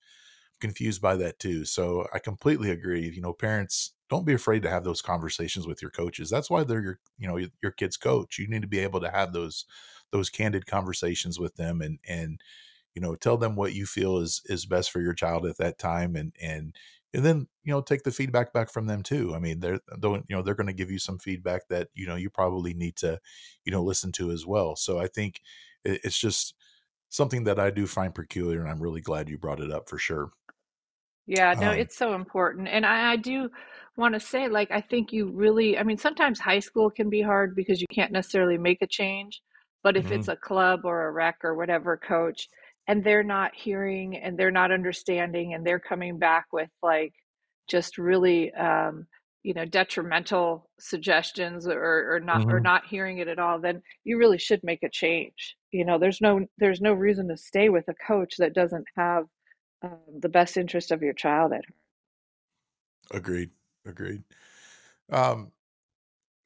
confused 0.65 1.03
by 1.03 1.15
that 1.17 1.39
too. 1.39 1.65
So 1.65 2.07
I 2.15 2.19
completely 2.19 2.71
agree. 2.71 3.11
You 3.11 3.21
know, 3.21 3.35
parents 3.35 3.93
don't 4.09 4.27
be 4.27 4.33
afraid 4.33 4.63
to 4.63 4.71
have 4.71 4.85
those 4.85 5.03
conversations 5.03 5.67
with 5.67 5.83
your 5.83 5.91
coaches. 5.91 6.31
That's 6.31 6.49
why 6.51 6.65
they're 6.65 6.83
your, 6.83 7.01
you 7.19 7.29
know, 7.29 7.37
your 7.63 7.73
kid's 7.73 7.99
coach. 7.99 8.39
You 8.39 8.49
need 8.49 8.63
to 8.63 8.69
be 8.69 8.79
able 8.79 9.01
to 9.01 9.11
have 9.11 9.33
those 9.35 9.67
those 10.11 10.31
candid 10.31 10.67
conversations 10.67 11.39
with 11.39 11.57
them 11.57 11.81
and 11.83 11.99
and 12.09 12.41
you 12.95 13.03
know, 13.03 13.17
tell 13.17 13.37
them 13.37 13.57
what 13.57 13.75
you 13.75 13.87
feel 13.87 14.19
is 14.19 14.41
is 14.47 14.67
best 14.67 14.91
for 14.91 15.01
your 15.01 15.15
child 15.15 15.47
at 15.47 15.59
that 15.59 15.79
time 15.79 16.17
and 16.17 16.33
and 16.41 16.75
and 17.13 17.25
then 17.25 17.49
you 17.65 17.73
know 17.73 17.81
take 17.81 18.05
the 18.05 18.11
feedback 18.13 18.53
back 18.53 18.71
from 18.71 18.87
them 18.87 19.03
too 19.03 19.35
i 19.37 19.39
mean 19.39 19.61
they're 19.61 19.79
don't 20.01 20.25
you 20.29 20.35
know 20.35 20.43
they're 20.43 20.55
going 20.57 20.67
to 20.67 20.73
give 20.73 20.91
you 20.91 20.99
some 20.99 21.19
feedback 21.19 21.69
that 21.69 21.89
you 21.95 22.07
know 22.09 22.17
you 22.17 22.29
probably 22.29 22.75
need 22.75 22.97
to 22.97 23.21
you 23.65 23.71
know 23.71 23.83
listen 23.85 24.11
to 24.11 24.33
as 24.33 24.45
well 24.47 24.75
so 24.75 24.99
i 24.99 25.07
think 25.07 25.41
it's 25.85 26.19
just 26.19 26.55
something 27.09 27.45
that 27.45 27.59
i 27.61 27.71
do 27.71 27.87
find 27.87 28.15
peculiar 28.15 28.61
and 28.61 28.69
i'm 28.71 28.83
really 28.83 29.01
glad 29.01 29.29
you 29.29 29.39
brought 29.39 29.61
it 29.61 29.71
up 29.71 29.89
for 29.89 29.99
sure 29.99 30.31
yeah, 31.27 31.55
no, 31.59 31.71
um, 31.71 31.73
it's 31.73 31.97
so 31.97 32.15
important. 32.15 32.69
And 32.69 32.85
I, 32.85 33.13
I 33.13 33.17
do 33.17 33.49
want 33.97 34.15
to 34.15 34.21
say, 34.21 34.49
like, 34.49 34.71
I 34.71 34.81
think 34.81 35.13
you 35.13 35.31
really, 35.31 35.79
I 35.79 35.83
mean, 35.83 35.97
sometimes 35.99 36.39
high 36.41 36.59
school 36.61 36.91
can 36.91 37.09
be 37.11 37.23
hard 37.23 37.55
because 37.57 37.81
you 37.81 37.87
can't 37.93 38.13
necessarily 38.13 38.59
make 38.59 38.83
a 38.83 38.87
change. 38.87 39.41
But 39.83 39.97
if 39.97 40.11
it's 40.13 40.29
a 40.29 40.37
club 40.37 40.81
or 40.85 41.07
a 41.07 41.13
rec 41.13 41.37
or 41.45 41.55
whatever 41.55 41.97
coach, 41.97 42.49
and 42.87 43.03
they're 43.05 43.23
not 43.23 43.55
hearing 43.55 44.17
and 44.17 44.39
they're 44.39 44.51
not 44.51 44.71
understanding 44.73 45.55
and 45.55 45.67
they're 45.67 45.81
coming 45.81 46.19
back 46.19 46.47
with 46.53 46.69
like 46.83 47.13
just 47.69 47.97
really 47.99 48.53
um, 48.55 49.07
you 49.43 49.55
know 49.55 49.65
detrimental 49.65 50.69
suggestions 50.79 51.67
or, 51.67 52.15
or 52.15 52.21
not 52.21 52.45
or 52.51 52.61
Mhm. 52.61 52.65
not 52.65 52.87
hearing 52.87 53.19
it 53.19 53.29
at 53.29 53.39
all 53.39 53.59
then 53.61 53.83
you 54.05 54.19
really 54.19 54.39
should 54.39 54.63
make 54.65 54.83
a 54.83 54.89
change 54.91 55.57
you 55.71 55.85
know 55.85 55.99
there's 55.99 56.21
no 56.21 56.47
there's 56.59 56.81
no 56.81 56.93
reason 56.93 57.29
to 57.29 57.37
stay 57.37 57.69
with 57.71 57.87
a 57.89 57.95
coach 58.07 58.35
that 58.39 58.55
doesn't 58.55 58.87
have 58.97 59.25
um, 59.85 59.99
the 60.21 60.29
best 60.29 60.57
interest 60.57 60.91
of 60.93 61.03
your 61.03 61.15
child 61.15 61.53
at 61.53 61.65
heart 61.67 61.75
Agreed. 63.11 63.51
Agreed. 63.87 64.25
Um, 65.11 65.53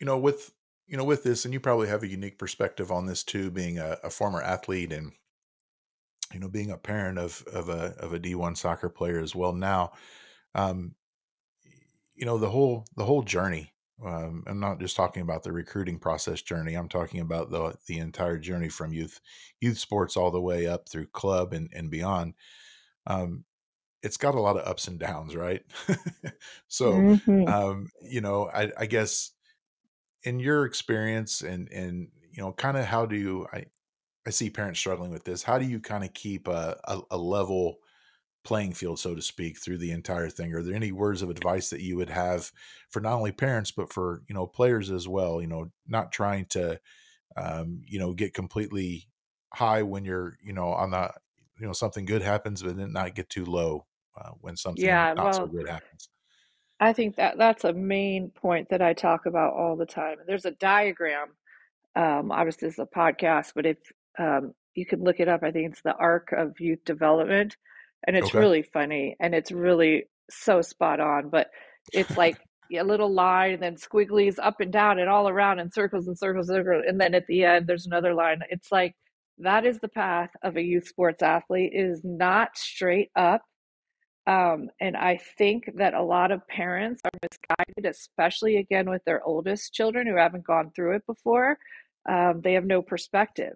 you 0.01 0.07
know, 0.07 0.18
with 0.18 0.53
you 0.87 0.96
know, 0.96 1.05
with 1.05 1.22
this, 1.24 1.44
and 1.44 1.55
you 1.55 1.61
probably 1.61 1.88
have 1.88 2.03
a 2.03 2.09
unique 2.09 2.38
perspective 2.38 2.90
on 2.92 3.07
this 3.07 3.22
too, 3.24 3.51
being 3.51 3.79
a, 3.79 3.98
a 4.05 4.11
former 4.11 4.42
athlete 4.42 4.92
and 4.92 5.12
you 6.33 6.40
know, 6.40 6.48
being 6.48 6.70
a 6.70 6.79
parent 6.79 7.18
of 7.18 7.42
of 7.53 7.68
a 7.68 7.94
of 8.01 8.12
a 8.12 8.18
D 8.18 8.35
one 8.35 8.55
soccer 8.57 8.88
player 8.88 9.20
as 9.20 9.35
well 9.35 9.53
now. 9.53 9.92
Um, 10.55 10.94
you 12.14 12.27
know, 12.27 12.38
the 12.38 12.51
whole 12.51 12.87
the 12.96 13.05
whole 13.05 13.22
journey. 13.22 13.72
Um, 14.05 14.44
I'm 14.46 14.61
not 14.61 14.81
just 14.81 14.96
talking 14.96 15.22
about 15.22 15.42
the 15.42 15.53
recruiting 15.53 15.98
process 15.98 16.42
journey. 16.42 16.74
I'm 16.74 16.88
talking 16.88 17.20
about 17.20 17.51
the 17.51 17.77
the 17.87 17.98
entire 17.98 18.38
journey 18.38 18.68
from 18.68 18.92
youth 18.92 19.20
youth 19.61 19.79
sports 19.79 20.16
all 20.16 20.31
the 20.31 20.40
way 20.40 20.66
up 20.66 20.88
through 20.88 21.09
club 21.09 21.53
and 21.53 21.70
and 21.74 21.90
beyond. 21.90 22.35
Um, 23.09 23.47
it's 24.03 24.18
got 24.18 24.37
a 24.37 24.40
lot 24.40 24.57
of 24.59 24.66
ups 24.68 24.88
and 24.88 24.99
downs, 25.01 25.37
right? 25.37 25.64
so, 26.68 27.09
hmm 27.27 27.49
um, 27.49 27.90
you 28.03 28.21
know, 28.23 28.51
I, 28.51 28.73
I 28.79 28.87
guess 28.87 29.33
in 30.25 30.40
your 30.40 30.64
experience 30.66 31.40
and 31.42 31.68
and 31.71 32.11
you 32.33 32.42
know, 32.42 32.53
kind 32.53 32.77
of 32.77 32.85
how 32.85 33.07
do 33.07 33.16
you 33.16 33.47
I 33.53 33.66
I 34.27 34.31
see 34.31 34.51
parents 34.51 34.81
struggling 34.81 35.12
with 35.12 35.25
this. 35.25 35.42
How 35.44 35.59
do 35.59 35.66
you 35.66 35.81
kind 35.81 36.05
of 36.05 36.14
keep 36.14 36.49
a, 36.49 36.81
a 36.85 37.01
a 37.12 37.18
level 37.18 37.79
playing 38.44 38.75
field, 38.75 38.99
so 39.01 39.14
to 39.14 39.23
speak, 39.23 39.59
through 39.61 39.79
the 39.79 39.92
entire 39.92 40.31
thing? 40.31 40.55
Are 40.55 40.62
there 40.62 40.75
any 40.75 40.92
words 40.92 41.23
of 41.23 41.31
advice 41.31 41.71
that 41.71 41.83
you 41.83 41.97
would 41.97 42.11
have 42.11 42.53
for 42.90 43.01
not 43.01 43.14
only 43.14 43.33
parents 43.33 43.71
but 43.73 43.92
for 43.92 44.23
you 44.29 44.35
know 44.35 44.47
players 44.47 44.90
as 44.90 45.09
well? 45.09 45.40
You 45.40 45.49
know, 45.49 45.73
not 45.87 46.12
trying 46.12 46.47
to 46.49 46.81
um, 47.37 47.83
you 47.87 47.99
know 47.99 48.14
get 48.14 48.35
completely 48.35 49.09
high 49.55 49.83
when 49.83 50.05
you're 50.05 50.38
you 50.42 50.53
know 50.53 50.68
on 50.68 50.90
the 50.92 51.12
you 51.61 51.66
know 51.66 51.73
something 51.73 52.05
good 52.05 52.23
happens, 52.23 52.62
but 52.62 52.77
then 52.77 52.92
not 52.92 53.14
get 53.14 53.29
too 53.29 53.44
low 53.44 53.87
uh, 54.21 54.31
when 54.40 54.57
something 54.57 54.85
yeah 54.85 55.14
not 55.14 55.35
so 55.35 55.47
good 55.47 55.68
happens. 55.68 56.09
i 56.81 56.92
think 56.92 57.16
that 57.16 57.37
that's 57.38 57.64
a 57.64 57.73
main 57.73 58.31
point 58.31 58.68
that 58.71 58.83
i 58.83 58.92
talk 58.92 59.27
about 59.27 59.55
all 59.55 59.77
the 59.77 59.87
time 59.87 60.16
there's 60.27 60.44
a 60.44 60.51
diagram 60.53 61.29
um, 61.97 62.31
obviously 62.31 62.68
this 62.68 62.75
is 62.75 62.87
a 62.92 62.99
podcast 62.99 63.53
but 63.55 63.66
if 63.66 63.79
um, 64.18 64.53
you 64.75 64.87
can 64.87 65.03
look 65.03 65.21
it 65.21 65.29
up 65.29 65.42
i 65.42 65.51
think 65.51 65.71
it's 65.73 65.83
the 65.83 65.94
arc 65.97 66.33
of 66.33 66.59
youth 66.61 66.85
development 66.85 67.57
and 68.07 68.16
it's 68.16 68.29
Okay. 68.29 68.38
really 68.38 68.62
funny 68.62 69.16
and 69.21 69.35
it's 69.35 69.51
really 69.51 70.05
so 70.31 70.62
spot 70.62 71.01
on 71.01 71.29
but 71.31 71.49
it's 71.92 72.16
like 72.16 72.38
a 72.77 72.83
little 72.83 73.12
line 73.12 73.55
and 73.55 73.62
then 73.62 73.77
squigglies 73.77 74.37
up 74.42 74.61
and 74.61 74.73
down 74.73 74.99
and 74.99 75.09
all 75.09 75.29
around 75.29 75.59
and 75.59 75.73
circles 75.73 76.07
and 76.07 76.18
circles, 76.18 76.49
and 76.51 76.57
circles 76.59 76.85
and 76.87 77.01
then 77.01 77.14
at 77.14 77.27
the 77.27 77.44
end 77.44 77.66
there's 77.66 77.87
another 77.87 78.14
line 78.14 78.40
it's 78.51 78.71
like 78.71 78.94
that 79.38 79.66
is 79.66 79.79
the 79.81 79.88
path 79.88 80.31
of 80.42 80.57
a 80.57 80.62
youth 80.62 80.87
sports 80.87 81.22
athlete 81.22 81.72
it 81.72 81.81
is 81.81 82.01
not 82.05 82.57
straight 82.57 83.11
up 83.16 83.42
um, 84.29 84.68
and 84.79 84.94
I 84.94 85.18
think 85.38 85.70
that 85.77 85.94
a 85.94 86.03
lot 86.03 86.33
of 86.33 86.46
parents 86.48 87.01
are 87.03 87.11
misguided, 87.22 87.87
especially 87.90 88.59
again 88.59 88.90
with 88.90 89.03
their 89.07 89.24
oldest 89.24 89.72
children 89.72 90.07
who 90.07 90.16
haven't 90.16 90.46
gone 90.46 90.70
through 90.77 90.96
it 90.96 91.07
before. 91.07 91.57
Um, 92.07 92.42
they 92.44 92.53
have 92.53 92.66
no 92.66 92.83
perspective. 92.83 93.55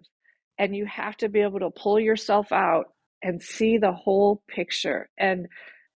And 0.57 0.75
you 0.75 0.87
have 0.87 1.15
to 1.17 1.29
be 1.29 1.41
able 1.41 1.59
to 1.59 1.69
pull 1.69 1.99
yourself 1.99 2.51
out 2.51 2.85
and 3.21 3.39
see 3.39 3.77
the 3.77 3.91
whole 3.91 4.41
picture. 4.47 5.09
And 5.15 5.47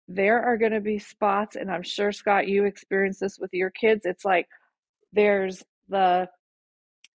there 0.08 0.42
are 0.42 0.58
going 0.58 0.72
to 0.72 0.80
be 0.80 0.98
spots, 0.98 1.54
and 1.54 1.70
I'm 1.70 1.84
sure, 1.84 2.10
Scott, 2.10 2.48
you 2.48 2.64
experience 2.64 3.20
this 3.20 3.38
with 3.38 3.50
your 3.52 3.70
kids. 3.70 4.04
It's 4.04 4.24
like 4.24 4.48
there's 5.12 5.62
the 5.88 6.28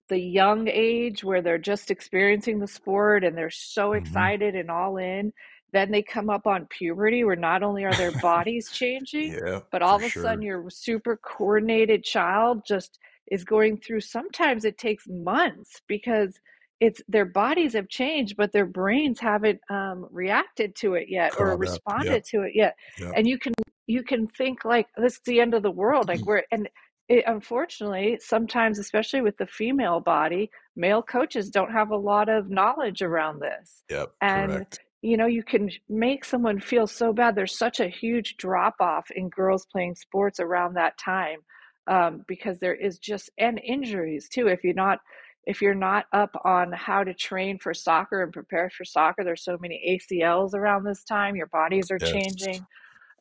the 0.09 0.19
young 0.19 0.67
age 0.67 1.23
where 1.23 1.41
they're 1.41 1.57
just 1.57 1.91
experiencing 1.91 2.59
the 2.59 2.67
sport 2.67 3.23
and 3.23 3.37
they're 3.37 3.49
so 3.51 3.93
hmm 3.93 3.93
excited 3.93 4.55
and 4.55 4.69
all 4.71 4.97
in. 4.97 5.33
Then 5.71 5.91
they 5.91 6.01
come 6.03 6.29
up 6.29 6.47
on 6.47 6.67
puberty 6.67 7.23
where 7.23 7.35
not 7.35 7.63
only 7.63 7.85
are 7.85 7.95
their 7.95 8.11
bodies 8.21 8.69
changing, 8.71 9.37
yeah, 9.41 9.61
but 9.71 9.81
all 9.83 9.97
of 9.97 10.03
a 10.03 10.09
sudden 10.09 10.41
your 10.41 10.69
super 10.69 11.17
coordinated 11.17 12.03
child 12.03 12.63
just 12.67 12.99
is 13.31 13.43
going 13.43 13.79
through 13.79 14.01
sometimes 14.01 14.65
it 14.65 14.77
takes 14.77 15.05
months 15.07 15.81
because 15.87 16.39
it's 16.79 17.01
their 17.07 17.25
bodies 17.25 17.73
have 17.73 17.89
changed, 17.89 18.35
but 18.37 18.51
their 18.53 18.65
brains 18.65 19.19
haven't 19.19 19.59
um, 19.69 20.07
reacted 20.11 20.75
to 20.77 20.93
it 20.95 21.07
yet 21.09 21.33
or 21.37 21.57
responded 21.57 22.23
Yep. 22.23 22.23
to 22.31 22.41
it 22.43 22.53
yet. 22.55 22.75
Yep. 22.99 23.17
And 23.17 23.27
you 23.27 23.37
can 23.37 23.53
you 23.87 24.03
can 24.03 24.27
think 24.27 24.63
like 24.65 24.87
this 24.97 25.13
is 25.15 25.21
the 25.25 25.41
end 25.41 25.53
of 25.53 25.63
the 25.63 25.71
world, 25.71 26.07
like 26.07 26.25
we're 26.25 26.43
and 26.51 26.69
it, 27.09 27.23
unfortunately, 27.27 28.19
sometimes, 28.21 28.77
especially 28.77 29.21
with 29.21 29.35
the 29.37 29.47
female 29.47 29.99
body, 29.99 30.51
male 30.75 31.01
coaches 31.01 31.49
don't 31.49 31.71
have 31.71 31.89
a 31.89 31.97
lot 31.97 32.29
of 32.29 32.49
knowledge 32.49 33.01
around 33.01 33.41
this. 33.41 33.83
Yep. 33.89 34.13
And, 34.21 34.51
Correct. 34.51 34.79
you 35.01 35.17
know, 35.17 35.25
you 35.25 35.43
can 35.43 35.71
make 35.89 36.23
someone 36.23 36.59
feel 36.59 36.85
so 36.85 37.11
bad. 37.11 37.35
There's 37.35 37.57
such 37.57 37.79
a 37.79 37.87
huge 37.87 38.37
drop 38.37 38.75
off 38.79 39.09
in 39.15 39.29
girls 39.29 39.65
playing 39.71 39.95
sports 39.95 40.39
around 40.39 40.75
that 40.75 40.97
time 40.99 41.39
um, 41.87 42.23
because 42.27 42.59
there 42.59 42.75
is 42.75 42.99
just, 42.99 43.31
and 43.39 43.59
injuries 43.63 44.29
too. 44.29 44.47
If 44.47 44.63
you're 44.63 44.73
not, 44.75 44.99
if 45.45 45.63
you're 45.63 45.73
not 45.73 46.05
up 46.13 46.35
on 46.45 46.71
how 46.73 47.03
to 47.03 47.13
train 47.15 47.57
for 47.57 47.73
soccer 47.73 48.21
and 48.21 48.31
prepare 48.31 48.69
for 48.69 48.85
soccer, 48.85 49.23
there's 49.23 49.43
so 49.43 49.57
many 49.59 49.99
ACLs 50.11 50.53
around 50.53 50.83
this 50.83 51.03
time. 51.03 51.35
Your 51.35 51.47
bodies 51.47 51.89
are 51.89 51.97
Yes. 51.99 52.11
changing 52.11 52.65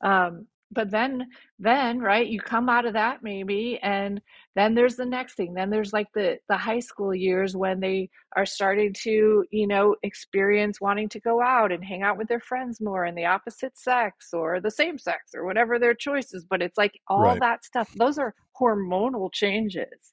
um, 0.03 0.47
but 0.71 0.91
then 0.91 1.27
then 1.59 1.99
right 1.99 2.29
you 2.29 2.41
come 2.41 2.69
out 2.69 2.85
of 2.85 2.93
that 2.93 3.23
maybe 3.23 3.79
and 3.83 4.21
then 4.55 4.75
there's 4.75 4.97
the 4.97 5.05
next 5.05 5.35
thing 5.35 5.55
then 5.55 5.71
there's 5.71 5.93
like 5.93 6.09
the 6.15 6.39
the 6.49 6.57
high 6.57 6.79
school 6.81 7.15
years 7.15 7.57
when 7.57 7.81
they 7.81 8.09
are 8.37 8.45
starting 8.47 8.93
to 8.93 9.45
you 9.51 9.67
know 9.67 9.95
experience 10.03 10.81
wanting 10.81 11.09
to 11.09 11.21
go 11.21 11.41
out 11.43 11.73
and 11.73 11.85
hang 11.85 12.03
out 12.03 12.19
with 12.19 12.29
their 12.29 12.41
friends 12.41 12.81
more 12.81 13.05
and 13.05 13.17
the 13.17 13.25
opposite 13.25 13.77
sex 13.79 14.29
or 14.33 14.61
the 14.61 14.71
same 14.71 14.99
sex 14.99 15.33
or 15.35 15.45
whatever 15.45 15.79
their 15.79 15.95
choice 15.95 16.33
is 16.35 16.45
but 16.49 16.63
it's 16.63 16.79
like 16.79 17.01
all 17.09 17.35
Right. 17.35 17.41
that 17.41 17.65
stuff 17.65 17.89
those 17.97 18.19
are 18.19 18.35
hormonal 18.61 19.33
changes 19.33 20.13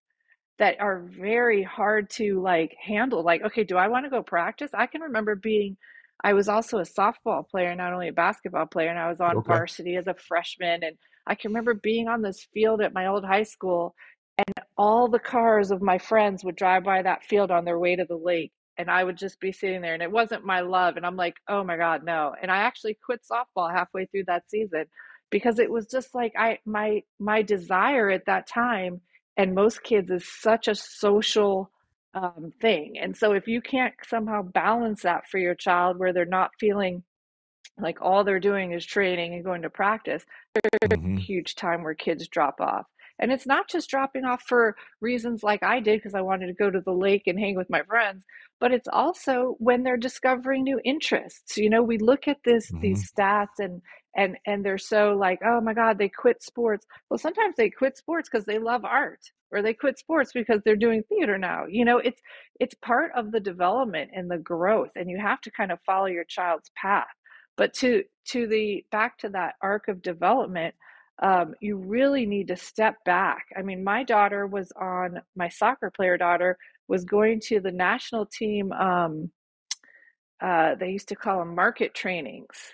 that 0.57 0.79
are 0.79 1.05
very 1.19 1.63
hard 1.63 2.09
to 2.09 2.41
like 2.41 2.75
handle 2.81 3.23
like 3.23 3.41
okay 3.43 3.63
do 3.63 3.77
i 3.77 3.87
want 3.87 4.05
to 4.05 4.09
go 4.09 4.23
practice 4.23 4.71
i 4.73 4.85
can 4.85 5.01
remember 5.01 5.35
being 5.35 5.75
i 6.23 6.33
was 6.33 6.47
also 6.49 6.77
a 6.79 6.83
softball 6.83 7.47
player 7.47 7.75
not 7.75 7.93
only 7.93 8.07
a 8.07 8.13
basketball 8.13 8.65
player 8.65 8.89
and 8.89 8.99
i 8.99 9.09
was 9.09 9.21
on 9.21 9.35
Okay. 9.37 9.43
varsity 9.43 9.95
as 9.95 10.07
a 10.07 10.13
freshman 10.15 10.83
and 10.83 10.97
i 11.27 11.35
can 11.35 11.49
remember 11.51 11.73
being 11.73 12.07
on 12.07 12.21
this 12.21 12.47
field 12.53 12.81
at 12.81 12.93
my 12.93 13.07
old 13.07 13.25
high 13.25 13.43
school 13.43 13.95
and 14.37 14.65
all 14.77 15.07
the 15.09 15.19
cars 15.19 15.71
of 15.71 15.81
my 15.81 15.97
friends 15.97 16.43
would 16.43 16.55
drive 16.55 16.83
by 16.83 17.01
that 17.01 17.23
field 17.23 17.51
on 17.51 17.65
their 17.65 17.79
way 17.79 17.95
to 17.95 18.05
the 18.05 18.15
lake 18.17 18.51
and 18.77 18.89
i 18.89 19.03
would 19.03 19.17
just 19.17 19.39
be 19.39 19.51
sitting 19.51 19.81
there 19.81 19.93
and 19.93 20.03
it 20.03 20.11
wasn't 20.11 20.45
my 20.45 20.61
love 20.61 20.97
and 20.97 21.05
i'm 21.05 21.15
like 21.15 21.35
oh 21.49 21.63
my 21.63 21.77
god 21.77 22.03
no 22.03 22.33
and 22.41 22.51
i 22.51 22.57
actually 22.57 22.97
quit 23.05 23.21
softball 23.29 23.71
halfway 23.71 24.05
through 24.07 24.23
that 24.25 24.49
season 24.49 24.85
because 25.31 25.59
it 25.59 25.71
was 25.71 25.87
just 25.87 26.13
like 26.13 26.33
i 26.37 26.57
my 26.65 27.01
my 27.19 27.41
desire 27.41 28.09
at 28.09 28.25
that 28.25 28.47
time 28.47 29.01
and 29.37 29.53
most 29.55 29.83
kids 29.83 30.09
is 30.11 30.25
such 30.41 30.67
a 30.67 30.75
social 30.75 31.69
um, 32.15 32.51
thing 32.61 32.97
and 32.99 33.15
so 33.15 33.33
if 33.33 33.47
you 33.47 33.61
can't 33.61 33.93
somehow 34.07 34.41
balance 34.41 35.03
that 35.03 35.27
for 35.29 35.37
your 35.37 35.53
child 35.53 35.99
where 35.99 36.13
they're 36.13 36.25
not 36.25 36.51
feeling 36.59 37.03
like 37.77 38.01
all 38.01 38.23
they're 38.23 38.39
doing 38.39 38.71
is 38.71 38.85
training 38.85 39.33
and 39.33 39.43
going 39.43 39.61
to 39.61 39.69
practice 39.69 40.25
mm-hmm. 40.57 41.17
a 41.17 41.19
huge 41.19 41.55
time 41.55 41.83
where 41.83 41.93
kids 41.93 42.27
drop 42.27 42.61
off. 42.61 42.85
And 43.19 43.31
it's 43.31 43.45
not 43.45 43.69
just 43.69 43.89
dropping 43.89 44.25
off 44.25 44.43
for 44.43 44.75
reasons 44.99 45.41
like 45.41 45.63
I 45.63 45.79
did 45.79 45.99
because 45.99 46.15
I 46.15 46.21
wanted 46.21 46.47
to 46.47 46.53
go 46.53 46.69
to 46.69 46.81
the 46.81 46.91
lake 46.91 47.23
and 47.27 47.39
hang 47.39 47.55
with 47.55 47.69
my 47.69 47.81
friends, 47.83 48.25
but 48.59 48.73
it's 48.73 48.89
also 48.91 49.55
when 49.59 49.83
they're 49.83 49.95
discovering 49.95 50.63
new 50.63 50.81
interests. 50.83 51.55
You 51.55 51.69
know, 51.69 51.81
we 51.81 51.97
look 51.97 52.27
at 52.27 52.43
this 52.43 52.69
hmm 52.69 52.81
these 52.81 53.09
stats 53.09 53.57
and 53.59 53.81
and 54.15 54.37
and 54.45 54.63
they're 54.65 54.77
so 54.77 55.13
like, 55.15 55.39
"Oh 55.45 55.61
my 55.61 55.73
god, 55.73 55.97
they 55.97 56.09
quit 56.09 56.43
sports." 56.43 56.85
Well, 57.09 57.17
sometimes 57.17 57.55
they 57.57 57.69
quit 57.69 57.97
sports 57.97 58.29
because 58.29 58.45
they 58.45 58.59
love 58.59 58.85
art 58.85 59.21
or 59.51 59.61
they 59.61 59.73
quit 59.73 59.97
sports 59.99 60.31
because 60.33 60.61
they're 60.63 60.75
doing 60.75 61.03
theater 61.09 61.37
now. 61.37 61.65
You 61.67 61.85
know, 61.85 61.97
it's 61.99 62.21
it's 62.59 62.75
part 62.75 63.11
of 63.15 63.31
the 63.31 63.39
development 63.39 64.11
and 64.13 64.29
the 64.29 64.37
growth 64.37 64.91
and 64.95 65.09
you 65.09 65.17
have 65.19 65.41
to 65.41 65.51
kind 65.51 65.71
of 65.71 65.79
follow 65.85 66.07
your 66.07 66.25
child's 66.25 66.71
path. 66.75 67.07
But 67.57 67.73
to 67.75 68.03
to 68.29 68.47
the 68.47 68.85
back 68.91 69.17
to 69.19 69.29
that 69.29 69.55
arc 69.61 69.87
of 69.87 70.01
development, 70.01 70.75
um, 71.21 71.53
you 71.61 71.77
really 71.77 72.25
need 72.25 72.47
to 72.49 72.57
step 72.57 72.95
back. 73.05 73.45
I 73.57 73.61
mean, 73.61 73.83
my 73.83 74.03
daughter 74.03 74.47
was 74.47 74.71
on, 74.79 75.21
my 75.35 75.49
soccer 75.49 75.91
player 75.91 76.17
daughter 76.17 76.57
was 76.87 77.05
going 77.05 77.39
to 77.41 77.59
the 77.59 77.71
national 77.71 78.25
team, 78.25 78.71
um, 78.73 79.31
uh, 80.41 80.75
they 80.75 80.89
used 80.89 81.07
to 81.09 81.15
call 81.15 81.39
them 81.39 81.55
market 81.55 81.93
trainings. 81.93 82.73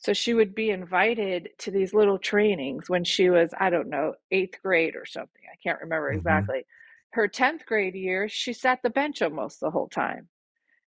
So 0.00 0.12
she 0.14 0.34
would 0.34 0.54
be 0.54 0.70
invited 0.70 1.50
to 1.58 1.70
these 1.70 1.94
little 1.94 2.18
trainings 2.18 2.88
when 2.90 3.04
she 3.04 3.30
was, 3.30 3.50
I 3.60 3.70
don't 3.70 3.88
know, 3.90 4.14
eighth 4.32 4.60
grade 4.62 4.96
or 4.96 5.06
something. 5.06 5.42
I 5.52 5.56
can't 5.62 5.80
remember 5.80 6.10
hmm 6.10 6.16
exactly. 6.18 6.64
Her 7.12 7.28
10th 7.28 7.66
grade 7.66 7.94
year, 7.94 8.28
she 8.28 8.52
sat 8.52 8.80
the 8.82 8.90
bench 8.90 9.22
almost 9.22 9.60
the 9.60 9.70
whole 9.70 9.88
time. 9.88 10.28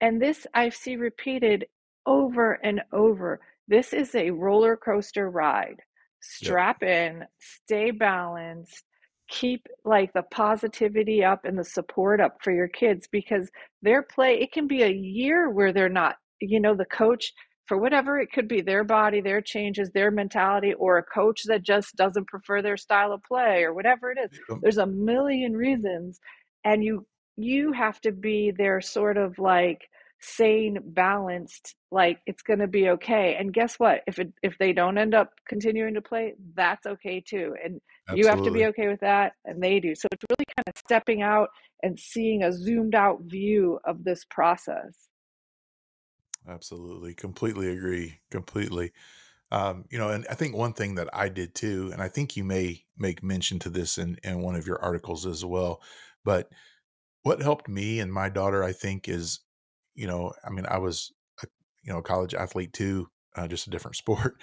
And 0.01 0.21
this 0.21 0.47
I 0.53 0.69
see 0.69 0.95
repeated 0.97 1.65
over 2.05 2.53
and 2.53 2.81
over. 2.91 3.39
This 3.67 3.93
is 3.93 4.15
a 4.15 4.31
roller 4.31 4.77
coaster 4.77 5.29
ride. 5.29 5.81
strap 6.21 6.83
in, 6.83 7.25
stay 7.39 7.91
balanced, 7.91 8.83
keep 9.29 9.67
like 9.85 10.13
the 10.13 10.23
positivity 10.23 11.23
up 11.23 11.45
and 11.45 11.57
the 11.57 11.63
support 11.63 12.19
up 12.21 12.37
for 12.43 12.51
your 12.51 12.67
kids 12.67 13.07
because 13.11 13.49
their 13.81 14.03
play, 14.03 14.39
it 14.39 14.51
can 14.51 14.67
be 14.67 14.83
a 14.83 14.91
year 14.91 15.49
where 15.49 15.73
they're 15.73 15.89
not, 15.89 16.17
you 16.41 16.59
know, 16.59 16.75
the 16.75 16.85
coach 16.85 17.33
for 17.71 17.77
whatever 17.77 18.19
it 18.19 18.33
could 18.33 18.49
be 18.49 18.59
their 18.59 18.83
body, 18.83 19.21
their 19.21 19.39
changes, 19.39 19.91
their 19.91 20.11
mentality, 20.11 20.73
or 20.73 20.97
a 20.97 21.03
coach 21.03 21.43
that 21.45 21.63
just 21.63 21.95
doesn't 21.95 22.27
prefer 22.27 22.61
their 22.61 22.75
style 22.75 23.13
of 23.13 23.23
play 23.23 23.63
or 23.63 23.73
whatever 23.73 24.11
it 24.11 24.17
is. 24.19 24.37
There's 24.61 24.77
a 24.77 24.85
million 24.85 25.53
reasons. 25.53 26.19
And 26.65 26.83
you 26.83 27.07
you 27.37 27.71
have 27.71 28.01
to 28.01 28.11
be 28.11 28.51
their 28.51 28.81
sort 28.81 29.15
of 29.15 29.39
like 29.39 29.87
sane, 30.19 30.79
balanced, 30.83 31.75
like 31.91 32.19
it's 32.25 32.41
going 32.41 32.59
to 32.59 32.67
be 32.67 32.89
okay. 32.89 33.37
And 33.39 33.53
guess 33.53 33.75
what? 33.75 34.01
If 34.05 34.19
it 34.19 34.33
if 34.43 34.57
they 34.57 34.73
don't 34.73 34.97
end 34.97 35.15
up 35.15 35.29
continuing 35.47 35.93
to 35.93 36.01
play, 36.01 36.33
that's 36.53 36.85
okay 36.85 37.23
too. 37.25 37.55
And 37.63 37.79
Absolutely. 38.09 38.21
you 38.21 38.27
have 38.27 38.43
to 38.43 38.51
be 38.51 38.65
okay 38.65 38.89
with 38.89 38.99
that, 38.99 39.31
and 39.45 39.63
they 39.63 39.79
do. 39.79 39.95
So 39.95 40.09
it's 40.11 40.25
really 40.29 40.45
kind 40.57 40.67
of 40.67 40.73
stepping 40.77 41.21
out 41.21 41.47
and 41.83 41.97
seeing 41.97 42.43
a 42.43 42.51
zoomed 42.51 42.95
out 42.95 43.21
view 43.21 43.79
of 43.85 44.03
this 44.03 44.25
process. 44.29 45.07
Absolutely, 46.47 47.13
completely 47.13 47.69
agree, 47.69 48.19
completely. 48.31 48.91
Um, 49.51 49.85
you 49.91 49.97
know, 49.99 50.09
and 50.09 50.25
I 50.29 50.35
think 50.35 50.55
one 50.55 50.73
thing 50.73 50.95
that 50.95 51.09
I 51.13 51.29
did 51.29 51.55
too, 51.55 51.91
and 51.93 52.01
I 52.01 52.09
think 52.09 52.37
you 52.37 52.43
may 52.45 52.85
make 52.97 53.23
mention 53.23 53.59
to 53.59 53.69
this 53.69 53.97
in 53.97 54.17
in 54.23 54.41
one 54.41 54.55
of 54.55 54.67
your 54.67 54.81
articles 54.83 55.25
as 55.25 55.45
well, 55.45 55.83
but 56.25 56.51
what 57.23 57.41
helped 57.41 57.69
me 57.69 57.99
and 57.99 58.13
my 58.13 58.29
daughter, 58.29 58.63
I 58.63 58.73
think, 58.73 59.09
is 59.09 59.41
you 59.95 60.07
know, 60.07 60.33
I 60.45 60.51
mean, 60.51 60.65
I 60.67 60.79
was 60.79 61.13
a 61.43 61.47
you 61.83 61.93
know 61.93 61.99
a 61.99 62.03
college 62.03 62.35
athlete 62.35 62.73
too, 62.73 63.09
uh, 63.35 63.47
just 63.47 63.67
a 63.67 63.71
different 63.71 63.97
sport, 63.97 64.41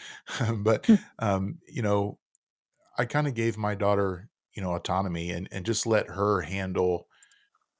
but 0.59 0.87
hmm. 0.87 1.03
um, 1.21 1.61
you 1.69 1.83
know, 1.83 2.21
I 2.99 3.05
kind 3.05 3.27
of 3.27 3.35
gave 3.35 3.57
my 3.57 3.75
daughter 3.75 4.31
you 4.55 4.63
know 4.63 4.75
autonomy 4.75 5.31
and 5.31 5.49
and 5.53 5.65
just 5.67 5.87
let 5.87 6.09
her 6.09 6.43
handle 6.43 7.08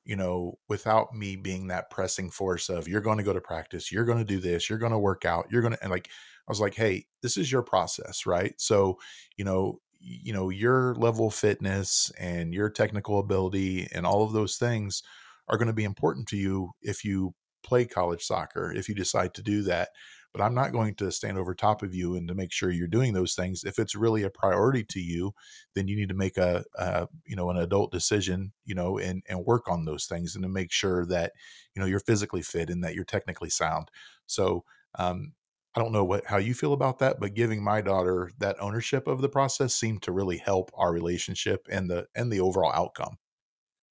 you 0.09 0.16
know 0.16 0.59
without 0.68 1.14
me 1.14 1.37
being 1.37 1.68
that 1.68 1.90
pressing 1.90 2.31
force 2.31 2.71
of 2.71 2.88
you're 2.88 3.03
going 3.03 3.18
to 3.18 3.25
go 3.25 3.35
to 3.35 3.40
practice 3.40 3.92
you're 3.92 4.07
going 4.07 4.18
to 4.18 4.25
do 4.25 4.40
this 4.40 4.68
you're 4.68 4.79
going 4.79 4.90
to 4.90 4.99
work 4.99 5.25
out 5.25 5.47
you're 5.51 5.61
going 5.61 5.75
to 5.75 5.83
and 5.83 5.92
like 5.92 6.09
i 6.09 6.51
was 6.51 6.61
like 6.61 6.75
hey 6.75 7.05
this 7.23 7.37
is 7.37 7.53
your 7.53 7.62
process 7.62 8.27
right? 8.27 8.55
So 8.57 8.99
you 9.37 9.44
know 9.44 9.81
you 10.01 10.33
know 10.33 10.49
your 10.49 10.94
level 10.94 11.27
of 11.29 11.35
fitness 11.35 12.11
and 12.18 12.55
your 12.55 12.71
technical 12.71 13.18
ability 13.18 13.87
and 13.92 14.07
all 14.07 14.25
of 14.25 14.33
those 14.33 14.57
things 14.57 15.03
are 15.47 15.59
going 15.59 15.66
to 15.68 15.75
be 15.75 15.85
important 15.85 16.27
to 16.29 16.37
you 16.37 16.71
if 16.83 17.05
you 17.05 17.35
play 17.62 17.85
college 17.85 18.25
soccer 18.25 18.73
if 18.73 18.88
you 18.88 18.94
decide 18.94 19.35
to 19.35 19.42
do 19.42 19.62
that 19.62 19.90
but 20.33 20.43
i'm 20.43 20.55
not 20.55 20.73
going 20.73 20.95
to 20.95 21.11
stand 21.11 21.38
over 21.38 21.55
top 21.55 21.83
of 21.83 21.95
you 21.95 22.14
and 22.14 22.29
to 22.29 22.35
make 22.35 22.53
sure 22.53 22.71
you're 22.71 22.87
doing 22.87 23.12
those 23.12 23.35
things 23.35 23.64
if 23.64 23.79
it's 23.79 23.95
really 23.95 24.23
a 24.23 24.31
priority 24.31 24.85
to 24.85 25.01
you 25.01 25.33
then 25.75 25.88
you 25.88 25.97
need 25.97 26.09
to 26.09 26.14
make 26.14 26.37
a, 26.37 26.64
a 26.77 27.09
you 27.27 27.37
know 27.37 27.51
an 27.51 27.57
adult 27.57 27.91
decision 27.93 28.53
you 28.64 28.75
know 28.75 28.99
and 28.99 29.23
and 29.29 29.45
work 29.45 29.69
on 29.69 29.85
those 29.85 30.07
things 30.07 30.35
and 30.35 30.43
to 30.43 30.49
make 30.49 30.73
sure 30.73 31.05
that 31.07 31.33
you 31.75 31.81
know 31.81 31.87
you're 31.87 32.01
physically 32.01 32.43
fit 32.43 32.71
and 32.71 32.83
that 32.83 32.95
you're 32.95 33.05
technically 33.05 33.51
sound 33.51 33.91
so 34.27 34.64
um, 34.99 35.33
I 35.75 35.81
don't 35.81 35.93
know 35.93 36.05
what 36.05 36.25
how 36.27 36.38
you 36.38 36.55
feel 36.55 36.73
about 36.73 36.99
that, 36.99 37.21
but 37.21 37.35
giving 37.35 37.62
my 37.62 37.81
daughter 37.83 38.33
that 38.38 38.61
ownership 38.61 39.07
of 39.07 39.21
the 39.21 39.29
process 39.29 39.75
seemed 39.75 40.03
to 40.03 40.12
really 40.12 40.38
help 40.38 40.71
our 40.75 40.93
relationship 40.93 41.69
and 41.71 41.88
the 41.88 42.09
and 42.17 42.33
the 42.33 42.41
overall 42.41 42.73
outcome. 42.73 43.19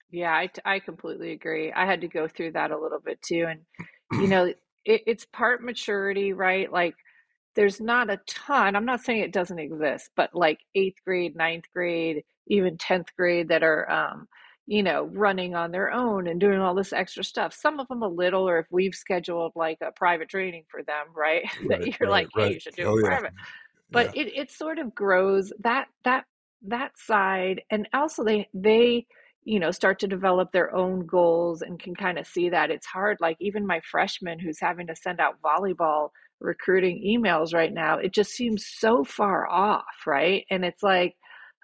Yeah, 0.10 0.32
I, 0.32 0.50
I 0.66 0.80
completely 0.80 1.32
agree. 1.32 1.72
I 1.72 1.86
had 1.86 2.02
to 2.02 2.08
go 2.08 2.28
through 2.28 2.54
that 2.54 2.72
a 2.72 2.78
little 2.78 3.00
bit 3.00 3.22
too. 3.22 3.46
And, 3.50 3.62
you 4.22 4.28
know, 4.30 4.54
it, 4.88 5.04
it's 5.06 5.26
part 5.26 5.64
maturity, 5.64 6.34
right? 6.34 6.72
Like, 6.72 6.96
there's 7.56 7.82
not 7.82 8.10
a 8.10 8.20
ton, 8.28 8.76
I'm 8.76 8.86
not 8.86 9.02
saying 9.02 9.22
it 9.22 9.34
doesn't 9.34 9.60
exist, 9.60 10.12
but 10.16 10.34
like 10.34 10.60
eighth 10.76 10.98
grade, 11.06 11.36
ninth 11.36 11.66
grade, 11.74 12.24
even 12.48 12.78
10th 12.78 13.08
grade 13.18 13.50
that 13.50 13.64
are, 13.64 13.90
um, 13.92 14.28
you 14.68 14.84
know, 14.84 15.10
running 15.14 15.56
on 15.56 15.72
their 15.72 15.92
own 15.92 16.28
and 16.28 16.40
doing 16.40 16.60
all 16.60 16.76
this 16.76 16.94
extra 16.94 17.24
stuff. 17.24 17.54
Some 17.54 17.80
of 17.80 17.88
them 17.88 18.04
a 18.04 18.08
little, 18.08 18.48
or 18.48 18.60
if 18.60 18.68
we've 18.70 18.94
scheduled 18.94 19.54
like 19.56 19.80
a 19.82 19.92
private 19.92 20.30
training 20.30 20.66
for 20.70 20.84
them, 20.84 21.08
right? 21.16 21.44
right 21.62 21.70
that 21.70 21.86
you're 21.88 22.10
right, 22.10 22.10
like, 22.10 22.28
hey, 22.36 22.42
right. 22.44 22.54
you 22.54 22.60
should 22.60 22.76
do 22.76 22.84
oh, 22.84 22.98
it 22.98 23.04
private. 23.04 23.34
Yeah. 23.36 23.44
But 23.90 24.16
yeah. 24.16 24.24
it, 24.24 24.32
it 24.36 24.52
sort 24.52 24.80
of 24.80 24.94
grows 24.94 25.52
that 25.60 25.88
that 26.04 26.26
that 26.68 26.92
side, 26.98 27.62
and 27.72 27.88
also 27.94 28.24
they 28.24 28.50
they 28.54 29.08
you 29.48 29.62
know 29.62 29.72
start 29.72 29.98
to 29.98 30.08
develop 30.08 30.52
their 30.52 30.76
own 30.76 31.06
goals 31.06 31.62
and 31.62 31.80
can 31.80 31.96
kind 31.96 32.20
of 32.20 32.28
see 32.28 32.50
that 32.50 32.70
it's 32.70 32.86
hard 32.86 33.18
like 33.22 33.38
even 33.40 33.66
my 33.66 33.80
freshman 33.90 34.38
who's 34.40 34.60
having 34.60 34.86
to 34.86 34.96
send 34.96 35.22
out 35.22 35.42
volleyball 35.42 36.10
recruiting 36.42 37.02
emails 37.02 37.54
right 37.54 37.74
now 37.74 37.98
it 37.98 38.14
just 38.14 38.32
seems 38.32 38.68
so 38.68 39.04
far 39.04 39.48
off 39.50 39.86
right? 40.06 40.46
And 40.52 40.66
it's 40.66 40.84
like 40.84 41.16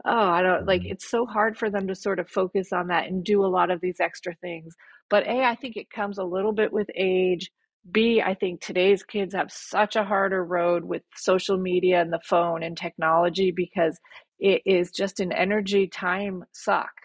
oh 0.05 0.29
i 0.29 0.41
don't 0.41 0.65
like 0.65 0.81
mm-hmm. 0.81 0.93
it's 0.93 1.09
so 1.09 1.25
hard 1.25 1.57
for 1.57 1.69
them 1.69 1.87
to 1.87 1.93
sort 1.93 2.19
of 2.19 2.29
focus 2.29 2.71
on 2.71 2.87
that 2.87 3.07
and 3.07 3.23
do 3.23 3.45
a 3.45 3.47
lot 3.47 3.69
of 3.69 3.81
these 3.81 3.99
extra 3.99 4.33
things. 4.35 4.73
But 5.09 5.27
a 5.27 5.43
i 5.43 5.55
think 5.55 5.75
it 5.75 5.89
comes 5.89 6.17
a 6.17 6.23
little 6.23 6.53
bit 6.53 6.71
with 6.71 6.87
age. 6.95 7.51
B 7.91 8.21
i 8.21 8.33
think 8.33 8.61
today's 8.61 9.03
kids 9.03 9.35
have 9.35 9.51
such 9.51 9.97
a 9.97 10.05
harder 10.05 10.45
road 10.45 10.85
with 10.85 11.01
social 11.15 11.57
media 11.57 11.99
and 11.99 12.13
the 12.13 12.21
phone 12.25 12.63
and 12.63 12.77
technology 12.77 13.51
because 13.51 13.99
it 14.39 14.61
is 14.65 14.89
just 14.91 15.19
an 15.19 15.33
energy 15.33 15.87
time 15.87 16.45
suck 16.53 17.02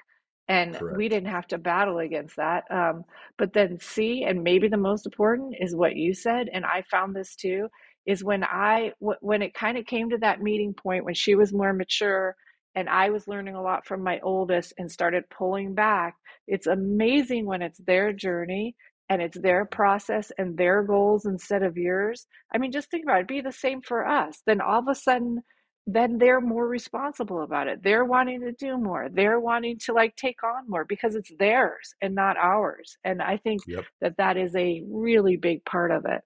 and 0.49 0.75
Correct. 0.75 0.97
we 0.97 1.09
didn't 1.09 1.29
have 1.29 1.47
to 1.49 1.59
battle 1.59 1.99
against 1.99 2.37
that 2.37 2.65
um, 2.71 3.05
but 3.37 3.53
then 3.53 3.79
c 3.81 4.25
and 4.25 4.43
maybe 4.43 4.69
the 4.69 4.77
most 4.77 5.07
important 5.07 5.55
is 5.61 5.75
what 5.75 5.97
you 5.97 6.15
said 6.15 6.49
and 6.53 6.65
i 6.65 6.83
found 6.91 7.15
this 7.15 7.37
too 7.37 7.69
is 8.07 8.25
when 8.25 8.45
i 8.45 8.93
w- 9.01 9.19
when 9.21 9.43
it 9.43 9.55
kind 9.55 9.79
of 9.79 9.87
came 9.87 10.11
to 10.11 10.19
that 10.19 10.43
meeting 10.43 10.73
point 10.75 11.05
when 11.05 11.15
she 11.15 11.35
was 11.35 11.53
more 11.53 11.73
mature 11.73 12.35
and 12.75 12.89
i 12.89 13.11
was 13.11 13.29
learning 13.29 13.55
a 13.55 13.63
lot 13.63 13.87
from 13.87 14.03
my 14.03 14.19
oldest 14.21 14.73
and 14.79 14.91
started 14.91 15.25
pulling 15.31 15.75
back 15.75 16.15
it's 16.47 16.67
amazing 16.67 17.47
when 17.47 17.63
it's 17.63 17.79
their 17.79 18.13
journey 18.13 18.75
and 19.11 19.23
it's 19.23 19.39
their 19.41 19.65
process 19.65 20.31
and 20.39 20.57
their 20.57 20.83
goals 20.83 21.27
instead 21.27 21.63
of 21.63 21.77
yours 21.77 22.27
i 22.55 22.59
mean 22.59 22.73
just 22.73 22.91
think 22.91 23.05
about 23.05 23.17
it 23.17 23.19
It'd 23.21 23.29
be 23.29 23.41
the 23.41 23.53
same 23.53 23.83
for 23.83 24.07
us 24.07 24.43
then 24.47 24.61
all 24.61 24.81
of 24.81 24.89
a 24.89 24.95
sudden 24.95 25.43
then 25.91 26.19
they're 26.19 26.43
more 26.43 26.69
responsible 26.69 27.43
about 27.43 27.67
it. 27.67 27.83
They're 27.83 28.05
wanting 28.05 28.43
to 28.43 28.53
do 28.53 28.77
more. 28.77 29.09
They're 29.11 29.41
wanting 29.41 29.79
to 29.87 29.95
like 29.95 30.15
take 30.17 30.45
on 30.45 30.69
more 30.69 30.85
because 30.85 31.15
it's 31.15 31.33
theirs 31.39 31.95
and 32.03 32.15
not 32.15 32.37
ours. 32.37 32.99
And 33.05 33.23
I 33.23 33.39
think 33.39 33.63
yep. 33.67 33.87
that 34.03 34.19
that 34.19 34.37
is 34.37 34.55
a 34.55 34.83
really 34.87 35.37
big 35.37 35.65
part 35.65 35.91
of 35.91 36.05
it. 36.05 36.21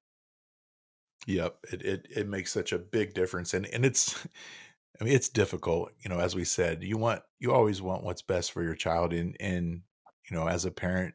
Yep, 1.29 1.59
it, 1.72 1.83
it 1.83 2.09
it 2.11 2.29
makes 2.29 2.51
such 2.51 2.72
a 2.72 2.79
big 2.79 3.14
difference, 3.14 3.55
and 3.55 3.64
and 3.66 3.85
it's, 3.85 4.27
I 5.01 5.05
mean, 5.05 5.14
it's 5.14 5.29
difficult. 5.29 5.92
You 6.01 6.11
know, 6.11 6.18
as 6.18 6.35
we 6.35 6.42
said, 6.42 6.83
you 6.83 6.96
want 6.98 7.22
you 7.38 7.53
always 7.53 7.81
want 7.81 8.03
what's 8.03 8.22
best 8.22 8.51
for 8.51 8.64
your 8.64 8.75
child, 8.75 9.12
and 9.12 9.37
and 9.38 9.83
you 10.29 10.37
know, 10.37 10.48
as 10.48 10.64
a 10.64 10.72
parent, 10.72 11.14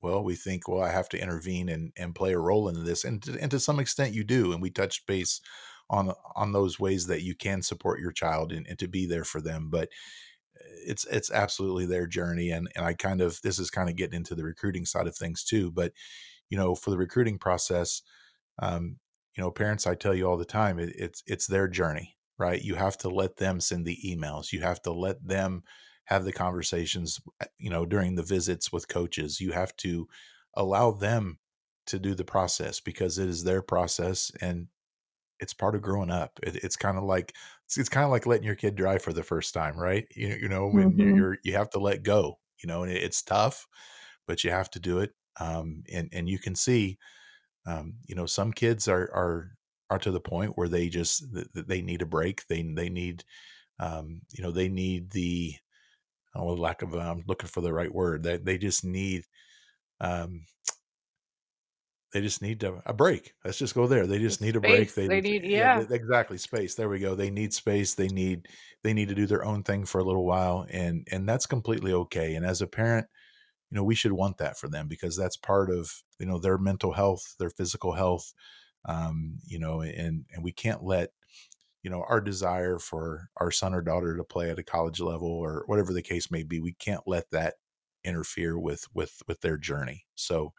well, 0.00 0.22
we 0.22 0.36
think, 0.36 0.68
well, 0.68 0.80
I 0.80 0.90
have 0.90 1.08
to 1.08 1.20
intervene 1.20 1.68
and 1.68 1.92
and 1.96 2.14
play 2.14 2.34
a 2.34 2.38
role 2.38 2.68
in 2.68 2.84
this, 2.84 3.02
and 3.02 3.20
to, 3.24 3.36
and 3.40 3.50
to 3.50 3.58
some 3.58 3.80
extent, 3.80 4.14
you 4.14 4.22
do. 4.22 4.52
And 4.52 4.62
we 4.62 4.70
touched 4.70 5.08
base 5.08 5.40
on 5.90 6.12
on 6.36 6.52
those 6.52 6.78
ways 6.78 7.06
that 7.06 7.22
you 7.22 7.34
can 7.34 7.62
support 7.62 8.00
your 8.00 8.12
child 8.12 8.52
and, 8.52 8.66
and 8.66 8.78
to 8.78 8.88
be 8.88 9.06
there 9.06 9.24
for 9.24 9.40
them 9.40 9.68
but 9.70 9.88
eh, 10.56 10.62
it's 10.86 11.04
it's 11.06 11.30
absolutely 11.30 11.86
their 11.86 12.06
journey 12.06 12.50
and 12.50 12.68
and 12.76 12.84
I 12.84 12.94
kind 12.94 13.20
of 13.20 13.40
this 13.42 13.58
is 13.58 13.70
kind 13.70 13.88
of 13.88 13.96
getting 13.96 14.16
into 14.16 14.34
the 14.34 14.44
recruiting 14.44 14.86
side 14.86 15.06
of 15.06 15.16
things 15.16 15.44
too 15.44 15.70
but 15.70 15.92
you 16.50 16.58
know 16.58 16.74
for 16.74 16.90
the 16.90 16.98
recruiting 16.98 17.38
process 17.38 18.02
um 18.60 18.96
you 19.36 19.42
know 19.42 19.50
parents 19.50 19.86
I 19.86 19.94
tell 19.94 20.14
you 20.14 20.28
all 20.28 20.36
the 20.36 20.44
time 20.44 20.78
it, 20.78 20.94
it's 20.96 21.22
it's 21.26 21.46
their 21.46 21.68
journey 21.68 22.16
right? 22.38 22.62
You 22.62 22.76
have 22.76 22.96
to 22.98 23.08
let 23.08 23.36
them 23.36 23.60
send 23.60 23.84
the 23.84 23.98
emails. 24.06 24.52
You 24.52 24.60
have 24.60 24.80
to 24.82 24.92
let 24.92 25.26
them 25.26 25.64
have 26.04 26.24
the 26.24 26.32
conversations 26.32 27.20
eh, 27.42 27.46
you 27.58 27.70
know 27.70 27.84
during 27.84 28.14
the 28.14 28.22
visits 28.22 28.72
with 28.72 28.88
coaches. 28.88 29.40
You 29.40 29.52
have 29.52 29.76
to 29.78 30.08
allow 30.54 30.92
them 30.92 31.38
to 31.86 31.98
do 31.98 32.14
the 32.14 32.24
process 32.24 32.80
because 32.80 33.18
it 33.18 33.28
is 33.28 33.44
their 33.44 33.62
process 33.62 34.30
and 34.40 34.68
it's 35.40 35.54
part 35.54 35.74
of 35.74 35.82
growing 35.82 36.10
up. 36.10 36.38
It, 36.42 36.56
it's 36.56 36.76
kind 36.76 36.98
of 36.98 37.04
like 37.04 37.34
it's, 37.66 37.78
it's 37.78 37.88
kind 37.88 38.04
of 38.04 38.10
like 38.10 38.26
letting 38.26 38.46
your 38.46 38.54
kid 38.54 38.74
drive 38.74 39.02
for 39.02 39.12
the 39.12 39.22
first 39.22 39.54
time, 39.54 39.76
right? 39.76 40.06
You, 40.14 40.38
you 40.42 40.48
know, 40.48 40.68
when 40.68 40.92
mm-hmm. 40.92 41.16
you're 41.16 41.38
you 41.44 41.54
have 41.54 41.70
to 41.70 41.78
let 41.78 42.02
go. 42.02 42.38
You 42.62 42.66
know, 42.68 42.82
and 42.82 42.90
it, 42.90 43.02
it's 43.02 43.22
tough, 43.22 43.66
but 44.26 44.42
you 44.42 44.50
have 44.50 44.70
to 44.70 44.80
do 44.80 44.98
it. 44.98 45.12
Um, 45.40 45.84
and 45.92 46.08
and 46.12 46.28
you 46.28 46.38
can 46.38 46.54
see, 46.54 46.98
um, 47.66 47.94
you 48.06 48.16
know, 48.16 48.26
some 48.26 48.52
kids 48.52 48.88
are 48.88 49.10
are 49.14 49.52
are 49.90 49.98
to 49.98 50.10
the 50.10 50.20
point 50.20 50.52
where 50.56 50.68
they 50.68 50.88
just 50.88 51.24
they 51.54 51.82
need 51.82 52.02
a 52.02 52.06
break. 52.06 52.46
They 52.48 52.62
they 52.62 52.88
need, 52.88 53.24
um, 53.78 54.22
you 54.30 54.42
know, 54.42 54.50
they 54.50 54.68
need 54.68 55.10
the, 55.10 55.54
I 56.34 56.40
lack 56.42 56.82
of 56.82 56.94
I'm 56.94 57.24
looking 57.26 57.48
for 57.48 57.60
the 57.60 57.72
right 57.72 57.92
word. 57.92 58.24
That 58.24 58.44
they, 58.44 58.54
they 58.54 58.58
just 58.58 58.84
need 58.84 59.24
um, 60.00 60.44
they 62.12 62.20
just 62.20 62.40
need 62.40 62.60
to, 62.60 62.80
a 62.86 62.94
break. 62.94 63.34
Let's 63.44 63.58
just 63.58 63.74
go 63.74 63.86
there. 63.86 64.06
They 64.06 64.18
just 64.18 64.40
need 64.40 64.56
a 64.56 64.60
break. 64.60 64.94
They, 64.94 65.06
they 65.06 65.20
need, 65.20 65.44
yeah. 65.44 65.80
yeah. 65.80 65.86
exactly 65.90 66.38
space. 66.38 66.74
There 66.74 66.88
we 66.88 67.00
go. 67.00 67.14
They 67.14 67.30
need 67.30 67.52
space. 67.52 67.94
They 67.94 68.08
need, 68.08 68.48
they 68.82 68.94
need 68.94 69.08
to 69.08 69.14
do 69.14 69.26
their 69.26 69.44
own 69.44 69.62
thing 69.62 69.84
for 69.84 70.00
a 70.00 70.04
little 70.04 70.24
while, 70.24 70.66
and 70.70 71.06
and 71.10 71.28
that's 71.28 71.46
completely 71.46 71.92
okay. 71.92 72.34
And 72.34 72.46
as 72.46 72.62
a 72.62 72.66
parent, 72.66 73.06
you 73.70 73.76
know, 73.76 73.84
we 73.84 73.94
should 73.94 74.12
want 74.12 74.38
that 74.38 74.58
for 74.58 74.68
them 74.68 74.88
because 74.88 75.16
that's 75.16 75.36
part 75.36 75.70
of 75.70 75.90
you 76.18 76.26
know 76.26 76.38
their 76.38 76.56
mental 76.56 76.92
health, 76.92 77.34
their 77.38 77.50
physical 77.50 77.92
health. 77.92 78.32
Um, 78.86 79.38
you 79.46 79.58
know, 79.58 79.82
and 79.82 80.24
and 80.32 80.42
we 80.42 80.52
can't 80.52 80.82
let 80.82 81.10
you 81.82 81.90
know 81.90 82.04
our 82.08 82.20
desire 82.20 82.78
for 82.78 83.28
our 83.36 83.50
son 83.50 83.74
or 83.74 83.82
daughter 83.82 84.16
to 84.16 84.24
play 84.24 84.50
at 84.50 84.58
a 84.58 84.64
college 84.64 85.00
level 85.00 85.28
or 85.28 85.64
whatever 85.66 85.92
the 85.92 86.02
case 86.02 86.30
may 86.30 86.42
be 86.42 86.60
we 86.60 86.72
can't 86.72 87.02
let 87.06 87.30
that 87.30 87.54
interfere 88.04 88.58
with 88.58 88.84
with 88.94 89.22
with 89.26 89.40
their 89.40 89.56
journey 89.56 90.04
so 90.14 90.52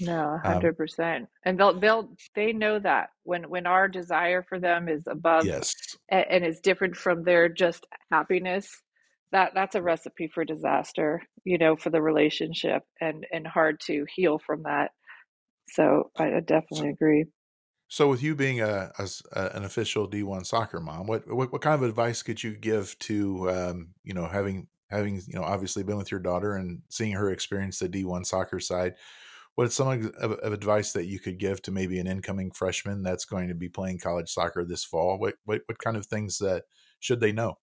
no, 0.00 0.32
um, 0.32 0.40
hundred 0.40 0.70
um, 0.70 0.74
percent, 0.76 1.28
and 1.44 1.58
they'll 1.58 1.78
they'll 1.78 2.10
they 2.34 2.52
know 2.52 2.78
that 2.78 3.10
when 3.24 3.48
when 3.48 3.66
our 3.66 3.88
desire 3.88 4.42
for 4.42 4.58
them 4.58 4.88
is 4.88 5.04
above 5.06 5.44
yes 5.44 5.74
and, 6.10 6.26
and 6.30 6.44
is 6.44 6.60
different 6.60 6.96
from 6.96 7.24
their 7.24 7.48
just 7.48 7.86
happiness, 8.10 8.70
that 9.32 9.52
that's 9.54 9.74
a 9.74 9.82
recipe 9.82 10.28
for 10.28 10.44
disaster, 10.44 11.22
you 11.44 11.58
know, 11.58 11.76
for 11.76 11.90
the 11.90 12.02
relationship 12.02 12.82
and 13.00 13.26
and 13.32 13.46
hard 13.46 13.80
to 13.86 14.06
heal 14.14 14.38
from 14.38 14.62
that. 14.64 14.90
So 15.70 16.10
I, 16.16 16.36
I 16.36 16.40
definitely 16.40 16.88
so, 16.88 16.92
agree. 16.92 17.24
So, 17.90 18.08
with 18.08 18.22
you 18.22 18.34
being 18.34 18.60
a, 18.60 18.92
a, 18.98 19.40
an 19.54 19.64
official 19.64 20.06
D 20.06 20.22
one 20.22 20.44
soccer 20.44 20.78
mom, 20.78 21.06
what, 21.06 21.26
what, 21.26 21.50
what 21.50 21.62
kind 21.62 21.74
of 21.74 21.88
advice 21.88 22.22
could 22.22 22.42
you 22.42 22.54
give 22.54 22.98
to 23.00 23.50
um, 23.50 23.88
you 24.04 24.12
know 24.12 24.26
having 24.26 24.68
having 24.90 25.16
you 25.26 25.34
know 25.34 25.42
obviously 25.42 25.82
been 25.82 25.96
with 25.96 26.10
your 26.10 26.20
daughter 26.20 26.54
and 26.54 26.82
seeing 26.90 27.12
her 27.12 27.30
experience 27.30 27.78
the 27.78 27.88
D 27.88 28.04
one 28.04 28.24
soccer 28.24 28.60
side? 28.60 28.94
What's 29.58 29.74
some 29.74 29.88
of, 29.88 30.38
of, 30.38 30.52
advice 30.52 30.92
that 30.92 31.06
you 31.06 31.18
could 31.18 31.36
give 31.36 31.60
to 31.62 31.72
maybe 31.72 31.98
an 31.98 32.06
incoming 32.06 32.52
freshman 32.52 33.02
that's 33.02 33.24
going 33.24 33.48
to 33.48 33.56
be 33.56 33.68
playing 33.68 33.98
college 33.98 34.30
soccer 34.30 34.64
this 34.64 34.84
fall? 34.84 35.18
What 35.18 35.34
what, 35.46 35.62
what 35.66 35.78
kind 35.80 35.96
of 35.96 36.06
things 36.06 36.38
that 36.38 36.62
should 37.00 37.18
they 37.18 37.32
know? 37.32 37.58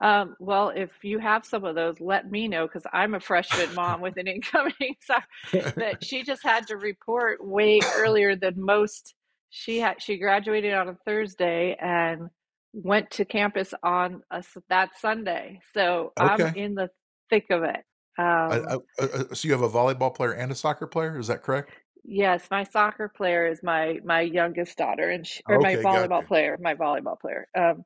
Um, 0.00 0.36
well, 0.40 0.70
if 0.70 0.88
you 1.02 1.18
have 1.18 1.44
some 1.44 1.66
of 1.66 1.74
those, 1.74 2.00
let 2.00 2.30
me 2.30 2.48
know 2.48 2.66
because 2.66 2.84
I'm 2.94 3.12
a 3.12 3.20
freshman 3.20 3.74
mom 3.74 4.00
with 4.00 4.16
an 4.16 4.26
incoming 4.26 4.96
soccer 5.02 5.70
that 5.76 5.98
she 6.02 6.22
just 6.22 6.42
had 6.42 6.66
to 6.68 6.78
report 6.78 7.46
way 7.46 7.80
earlier 7.96 8.34
than 8.34 8.54
most. 8.56 9.14
She 9.50 9.80
had 9.80 10.00
she 10.00 10.16
graduated 10.16 10.72
on 10.72 10.88
a 10.88 10.96
Thursday 11.04 11.76
and 11.78 12.30
went 12.72 13.10
to 13.10 13.26
campus 13.26 13.74
on 13.82 14.22
a, 14.30 14.42
that 14.70 14.98
Sunday. 14.98 15.60
So 15.74 16.14
okay. 16.18 16.44
I'm 16.44 16.54
in 16.56 16.74
the 16.74 16.88
thick 17.28 17.50
of 17.50 17.64
it. 17.64 17.84
Um, 18.20 18.82
uh, 18.98 19.34
so 19.34 19.48
you 19.48 19.52
have 19.52 19.62
a 19.62 19.68
volleyball 19.68 20.14
player 20.14 20.32
and 20.32 20.52
a 20.52 20.54
soccer 20.54 20.86
player, 20.86 21.18
is 21.18 21.28
that 21.28 21.42
correct? 21.42 21.70
Yes, 22.04 22.48
my 22.50 22.64
soccer 22.64 23.08
player 23.08 23.46
is 23.46 23.62
my 23.62 23.98
my 24.04 24.22
youngest 24.22 24.76
daughter, 24.76 25.10
and 25.10 25.26
she, 25.26 25.42
or 25.48 25.56
okay, 25.56 25.76
my 25.76 25.82
volleyball 25.82 26.26
player, 26.26 26.58
my 26.60 26.74
volleyball 26.74 27.18
player. 27.18 27.46
Um, 27.56 27.84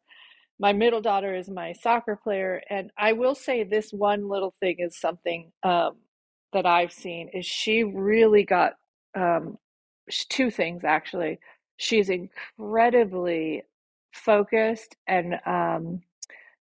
my 0.58 0.72
middle 0.72 1.00
daughter 1.00 1.34
is 1.34 1.48
my 1.48 1.72
soccer 1.72 2.16
player, 2.16 2.62
and 2.70 2.90
I 2.96 3.12
will 3.12 3.34
say 3.34 3.64
this 3.64 3.90
one 3.92 4.28
little 4.28 4.54
thing 4.60 4.76
is 4.78 4.98
something 4.98 5.52
um, 5.62 5.96
that 6.52 6.64
I've 6.66 6.92
seen 6.92 7.28
is 7.34 7.44
she 7.44 7.84
really 7.84 8.44
got 8.44 8.74
um, 9.16 9.58
two 10.28 10.50
things 10.50 10.84
actually. 10.84 11.38
She's 11.76 12.08
incredibly 12.08 13.62
focused 14.12 14.96
and 15.08 15.34
um, 15.44 16.02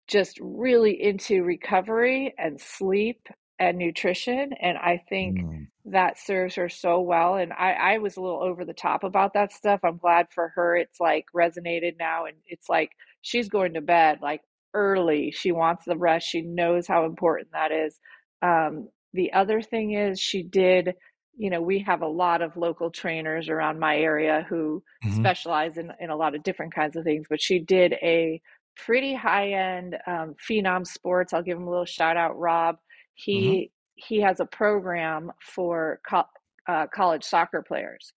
just 0.08 0.40
really 0.42 1.02
into 1.04 1.44
recovery 1.44 2.34
and 2.38 2.60
sleep 2.60 3.28
and 3.62 3.78
nutrition. 3.78 4.54
And 4.60 4.76
I 4.80 5.04
think 5.08 5.38
mm. 5.38 5.68
that 5.86 6.18
serves 6.18 6.56
her 6.56 6.68
so 6.68 7.00
well. 7.00 7.36
And 7.36 7.54
I, 7.54 7.74
I 7.74 7.98
was 8.00 8.18
a 8.18 8.22
little 8.22 8.42
over 8.42 8.66
the 8.66 8.74
top 8.74 9.04
about 9.04 9.36
that 9.36 9.54
stuff. 9.54 9.82
I'm 9.84 9.98
glad 9.98 10.28
for 10.34 10.50
her. 10.56 10.76
It's 10.76 11.00
like 11.00 11.28
resonated 11.36 12.00
now. 12.00 12.26
And 12.26 12.36
it's 12.48 12.68
like 12.68 12.90
she's 13.22 13.50
going 13.50 13.76
to 13.76 13.82
bed 13.82 14.18
like 14.20 14.42
early. 14.74 15.32
She 15.32 15.52
wants 15.52 15.86
the 15.86 15.96
rest. 15.96 16.28
She 16.28 16.42
knows 16.42 16.88
how 16.88 17.06
important 17.06 17.50
that 17.52 17.72
is. 17.72 18.00
Um, 18.42 18.90
the 19.14 19.32
other 19.34 19.62
thing 19.62 19.94
is, 19.94 20.20
she 20.20 20.42
did, 20.42 20.96
you 21.38 21.52
know, 21.52 21.62
we 21.62 21.78
have 21.80 22.02
a 22.02 22.08
lot 22.08 22.42
of 22.42 22.58
local 22.58 22.90
trainers 22.90 23.48
around 23.48 23.78
my 23.78 23.96
area 23.96 24.44
who 24.50 24.82
mm-hmm. 25.06 25.18
specialize 25.18 25.78
in, 25.78 25.92
in 26.00 26.10
a 26.10 26.16
lot 26.16 26.34
of 26.34 26.42
different 26.42 26.74
kinds 26.74 26.96
of 26.96 27.04
things, 27.04 27.28
but 27.30 27.40
she 27.40 27.60
did 27.60 27.94
a 28.02 28.42
pretty 28.76 29.14
high 29.14 29.52
end 29.52 29.98
um, 30.08 30.34
phenom 30.50 30.88
sports. 30.88 31.32
I'll 31.32 31.44
give 31.44 31.58
him 31.58 31.68
a 31.68 31.70
little 31.70 31.86
shout 31.86 32.18
out, 32.18 32.40
Rob. 32.40 32.78
He 33.24 33.40
mm-hmm. 33.40 34.14
he 34.14 34.22
has 34.22 34.40
a 34.40 34.46
program 34.46 35.32
for 35.42 36.00
co- 36.08 36.24
uh, 36.68 36.88
college 36.94 37.24
soccer 37.24 37.64
players, 37.66 38.14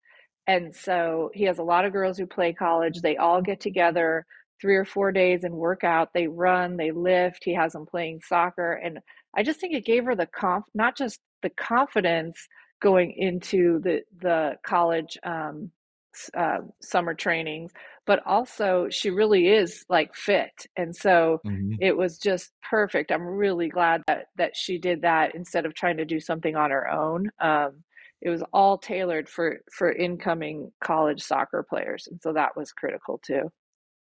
and 0.48 0.76
so 0.76 1.32
he 1.34 1.46
has 1.46 1.60
a 1.60 1.64
lot 1.64 1.86
of 1.86 1.94
girls 1.94 2.18
who 2.18 2.28
play 2.28 2.54
college. 2.54 3.02
They 3.02 3.18
all 3.18 3.42
get 3.42 3.60
together 3.60 4.26
three 4.62 4.76
or 4.76 4.86
four 4.86 5.12
days 5.12 5.44
and 5.44 5.56
work 5.56 5.84
out. 5.84 6.10
They 6.14 6.28
run, 6.28 6.78
they 6.78 6.92
lift. 6.92 7.44
He 7.44 7.56
has 7.56 7.74
them 7.74 7.86
playing 7.86 8.22
soccer, 8.28 8.74
and 8.74 9.00
I 9.36 9.44
just 9.44 9.60
think 9.60 9.74
it 9.74 9.86
gave 9.86 10.06
her 10.06 10.16
the 10.16 10.28
conf, 10.28 10.66
not 10.74 10.98
just 10.98 11.20
the 11.42 11.50
confidence 11.50 12.48
going 12.82 13.14
into 13.18 13.80
the 13.84 14.02
the 14.22 14.56
college 14.66 15.18
um, 15.24 15.72
uh, 16.36 16.60
summer 16.82 17.14
trainings, 17.14 17.72
but 18.06 18.22
also 18.26 18.88
she 18.90 19.10
really 19.10 19.48
is 19.48 19.86
like 19.90 20.14
fit, 20.16 20.66
and 20.76 20.96
so 20.96 21.40
mm-hmm. 21.46 21.76
it 21.80 21.96
was 21.96 22.18
just 22.18 22.52
perfect. 22.70 23.12
I'm 23.12 23.26
really 23.26 23.70
glad 23.70 24.02
that 24.08 24.26
that 24.38 24.56
she 24.56 24.78
did 24.78 25.02
that 25.02 25.36
instead 25.36 25.66
of 25.66 25.74
trying 25.74 25.98
to 25.98 26.06
do 26.06 26.20
something 26.20 26.56
on 26.56 26.72
her 26.72 26.90
own. 26.90 27.30
Um, 27.40 27.84
it 28.22 28.30
was 28.30 28.44
all 28.54 28.78
tailored 28.78 29.28
for 29.28 29.60
for 29.72 29.92
incoming 29.92 30.72
college 30.80 31.22
soccer 31.22 31.66
players, 31.68 32.08
and 32.10 32.22
so 32.22 32.34
that 32.34 32.56
was 32.56 32.72
critical 32.72 33.20
too. 33.26 33.52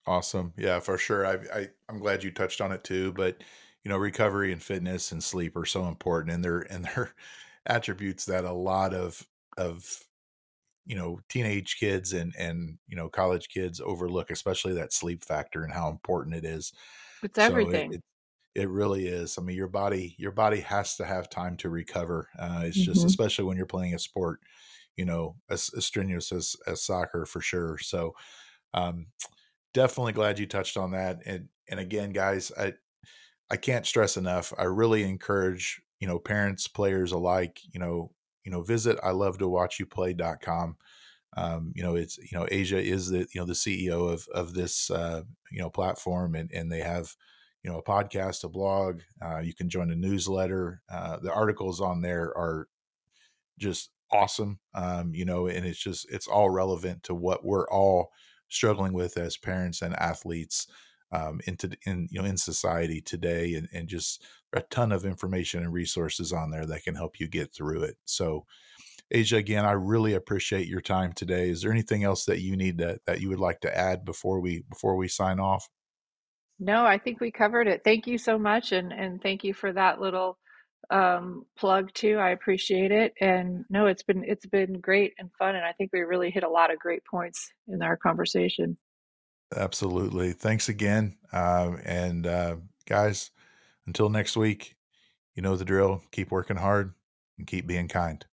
Awesome, 0.08 0.54
yeah, 0.58 0.80
for 0.80 0.98
sure. 0.98 1.26
I, 1.26 1.34
I 1.54 1.68
I'm 1.90 2.00
glad 2.00 2.24
you 2.24 2.32
touched 2.32 2.62
on 2.62 2.72
it 2.72 2.84
too, 2.84 3.14
but 3.14 3.44
you 3.84 3.90
know, 3.90 3.98
recovery 3.98 4.52
and 4.52 4.62
fitness 4.62 5.12
and 5.12 5.24
sleep 5.24 5.56
are 5.56 5.66
so 5.66 5.86
important, 5.88 6.34
and 6.34 6.44
they're 6.44 6.60
and 6.60 6.86
they're 6.86 7.14
attributes 7.66 8.26
that 8.26 8.46
a 8.46 8.52
lot 8.52 8.94
of 8.94 9.26
of 9.58 10.04
you 10.86 10.96
know 10.96 11.20
teenage 11.30 11.78
kids 11.80 12.14
and 12.14 12.34
and 12.38 12.78
you 12.88 12.96
know 12.96 13.10
college 13.10 13.50
kids 13.50 13.82
overlook 13.82 14.30
especially 14.30 14.74
that 14.74 14.94
sleep 14.94 15.24
factor 15.24 15.64
and 15.64 15.74
how 15.74 15.90
important 15.90 16.36
it 16.36 16.46
is. 16.46 16.74
It's 17.24 17.38
everything 17.38 17.92
so 17.92 17.96
it, 17.96 18.04
it, 18.56 18.62
it, 18.62 18.70
really 18.70 19.08
is. 19.08 19.38
I 19.38 19.42
mean 19.42 19.56
your 19.56 19.68
body 19.68 20.16
your 20.18 20.32
body 20.32 20.60
has 20.62 20.96
to 20.98 21.06
have 21.06 21.30
time 21.30 21.58
to 21.58 21.70
recover 21.70 22.30
uh, 22.38 22.62
it's 22.64 22.78
mm-hmm. 22.78 22.94
just 22.94 23.06
especially 23.06 23.46
when 23.46 23.58
you're 23.58 23.66
playing 23.66 23.96
a 23.96 24.00
sport 24.00 24.40
you 24.96 25.06
know 25.06 25.36
as, 25.50 25.70
as 25.76 25.86
strenuous 25.86 26.32
as, 26.32 26.56
as 26.68 26.82
soccer 26.82 27.26
for 27.26 27.42
sure. 27.42 27.78
So 27.80 28.16
um 28.74 29.08
definitely 29.76 30.14
glad 30.14 30.40
you 30.40 30.46
touched 30.46 30.78
on 30.78 30.92
that 30.92 31.20
and 31.26 31.50
and 31.70 31.82
again 31.82 32.12
guys 32.12 32.50
i 32.58 32.72
i 33.52 33.58
can't 33.58 33.86
stress 33.86 34.16
enough 34.16 34.54
i 34.58 34.64
really 34.64 35.04
encourage 35.04 35.82
you 36.00 36.08
know 36.08 36.18
parents 36.18 36.70
players 36.70 37.12
alike 37.12 37.60
you 37.74 37.80
know 37.80 38.10
you 38.46 38.52
know, 38.52 38.62
visit 38.62 38.98
I 39.04 39.12
love 39.12 39.38
to 39.40 39.48
watch 39.48 39.80
you 39.80 39.86
play.com. 39.86 40.78
Um, 41.38 41.74
you 41.76 41.84
know, 41.84 41.96
it's, 41.96 42.18
you 42.18 42.38
know, 42.38 42.48
Asia 42.50 42.82
is 42.82 43.10
the, 43.10 43.28
you 43.34 43.42
know, 43.42 43.46
the 43.46 43.54
CEO 43.54 44.10
of, 44.10 44.26
of 44.34 44.54
this, 44.54 44.90
uh, 44.90 45.24
you 45.52 45.60
know, 45.60 45.70
platform 45.70 46.36
and, 46.36 46.50
and 46.54 46.72
they 46.72 46.80
have, 46.80 47.14
you 47.62 47.70
know, 47.70 47.80
a 47.80 47.84
podcast, 47.84 48.46
a 48.46 48.50
blog, 48.50 49.02
uh, 49.22 49.40
you 49.40 49.54
can 49.54 49.68
join 49.68 49.92
a 49.92 49.96
newsletter. 49.96 50.82
Uh, 50.90 51.18
the 51.18 51.34
articles 51.34 51.82
on 51.82 52.02
there 52.02 52.28
are 52.38 52.70
just 53.58 53.90
awesome. 54.12 54.60
Um, 54.74 55.14
you 55.14 55.26
know, 55.26 55.48
and 55.48 55.66
it's 55.66 55.80
just, 55.80 56.10
it's 56.10 56.28
all 56.28 56.50
relevant 56.50 57.04
to 57.04 57.16
what 57.16 57.44
we're 57.44 57.68
all 57.68 58.12
struggling 58.48 58.94
with 58.94 59.18
as 59.18 59.36
parents 59.36 59.82
and 59.82 59.96
athletes 60.00 60.68
um, 61.12 61.40
into 61.46 61.72
in 61.86 62.08
you 62.12 62.20
know 62.20 62.26
in 62.28 62.38
society 62.38 63.02
today, 63.02 63.54
and, 63.56 63.68
and 63.74 63.88
just 63.88 64.24
a 64.56 64.62
ton 64.62 64.92
of 64.92 65.06
information 65.06 65.64
and 65.64 65.74
resources 65.74 66.34
on 66.34 66.50
there 66.50 66.66
that 66.66 66.84
can 66.84 66.96
help 66.96 67.20
you 67.20 67.28
get 67.28 67.54
through 67.54 67.84
it. 67.84 67.98
So, 68.06 68.46
Asia, 69.12 69.36
again, 69.36 69.66
I 69.66 69.74
really 69.74 70.14
appreciate 70.14 70.68
your 70.68 70.82
time 70.82 71.14
today. 71.14 71.50
Is 71.50 71.62
there 71.62 71.72
anything 71.72 72.04
else 72.04 72.26
that 72.26 72.40
you 72.40 72.56
need 72.56 72.80
that 72.80 73.02
that 73.06 73.22
you 73.22 73.30
would 73.30 73.40
like 73.40 73.60
to 73.62 73.78
add 73.78 74.04
before 74.04 74.40
we 74.40 74.64
before 74.70 74.96
we 74.96 75.08
sign 75.08 75.40
off? 75.40 75.70
No, 76.58 76.86
I 76.86 76.98
think 76.98 77.20
we 77.20 77.32
covered 77.32 77.68
it. 77.68 77.82
Thank 77.84 78.08
you 78.08 78.18
so 78.18 78.40
much, 78.40 78.72
and 78.72 78.92
and 78.92 79.22
thank 79.22 79.44
you 79.44 79.54
for 79.54 79.74
that 79.74 80.00
little 80.00 80.40
um, 80.90 81.46
plug 81.58 81.94
too. 81.94 82.18
I 82.18 82.32
appreciate 82.32 82.92
it. 82.92 83.14
And 83.22 83.66
no, 83.70 83.88
it's 83.88 84.04
been 84.04 84.24
it's 84.26 84.46
been 84.46 84.80
great 84.80 85.14
and 85.20 85.30
fun, 85.38 85.56
and 85.56 85.66
I 85.66 85.74
think 85.74 85.92
we 85.94 86.02
really 86.02 86.32
hit 86.32 86.44
a 86.44 86.50
lot 86.50 86.72
of 86.72 86.80
great 86.80 87.04
points 87.06 87.52
in 87.68 87.82
our 87.82 87.98
conversation. 87.98 88.78
Absolutely. 89.56 90.34
Thanks 90.34 90.70
again. 90.70 91.18
Uh, 91.32 91.74
and 91.86 92.26
uh, 92.26 92.56
guys, 92.88 93.32
until 93.88 94.10
next 94.10 94.38
week, 94.38 94.76
you 95.36 95.42
know 95.42 95.56
the 95.56 95.66
drill. 95.66 96.04
Keep 96.12 96.32
working 96.32 96.58
hard 96.58 96.94
and 97.38 97.48
keep 97.48 97.68
being 97.68 97.88
kind. 97.88 98.26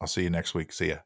I'll 0.00 0.08
see 0.08 0.22
you 0.22 0.30
next 0.30 0.54
week. 0.54 0.72
See 0.72 0.88
ya. 0.88 0.98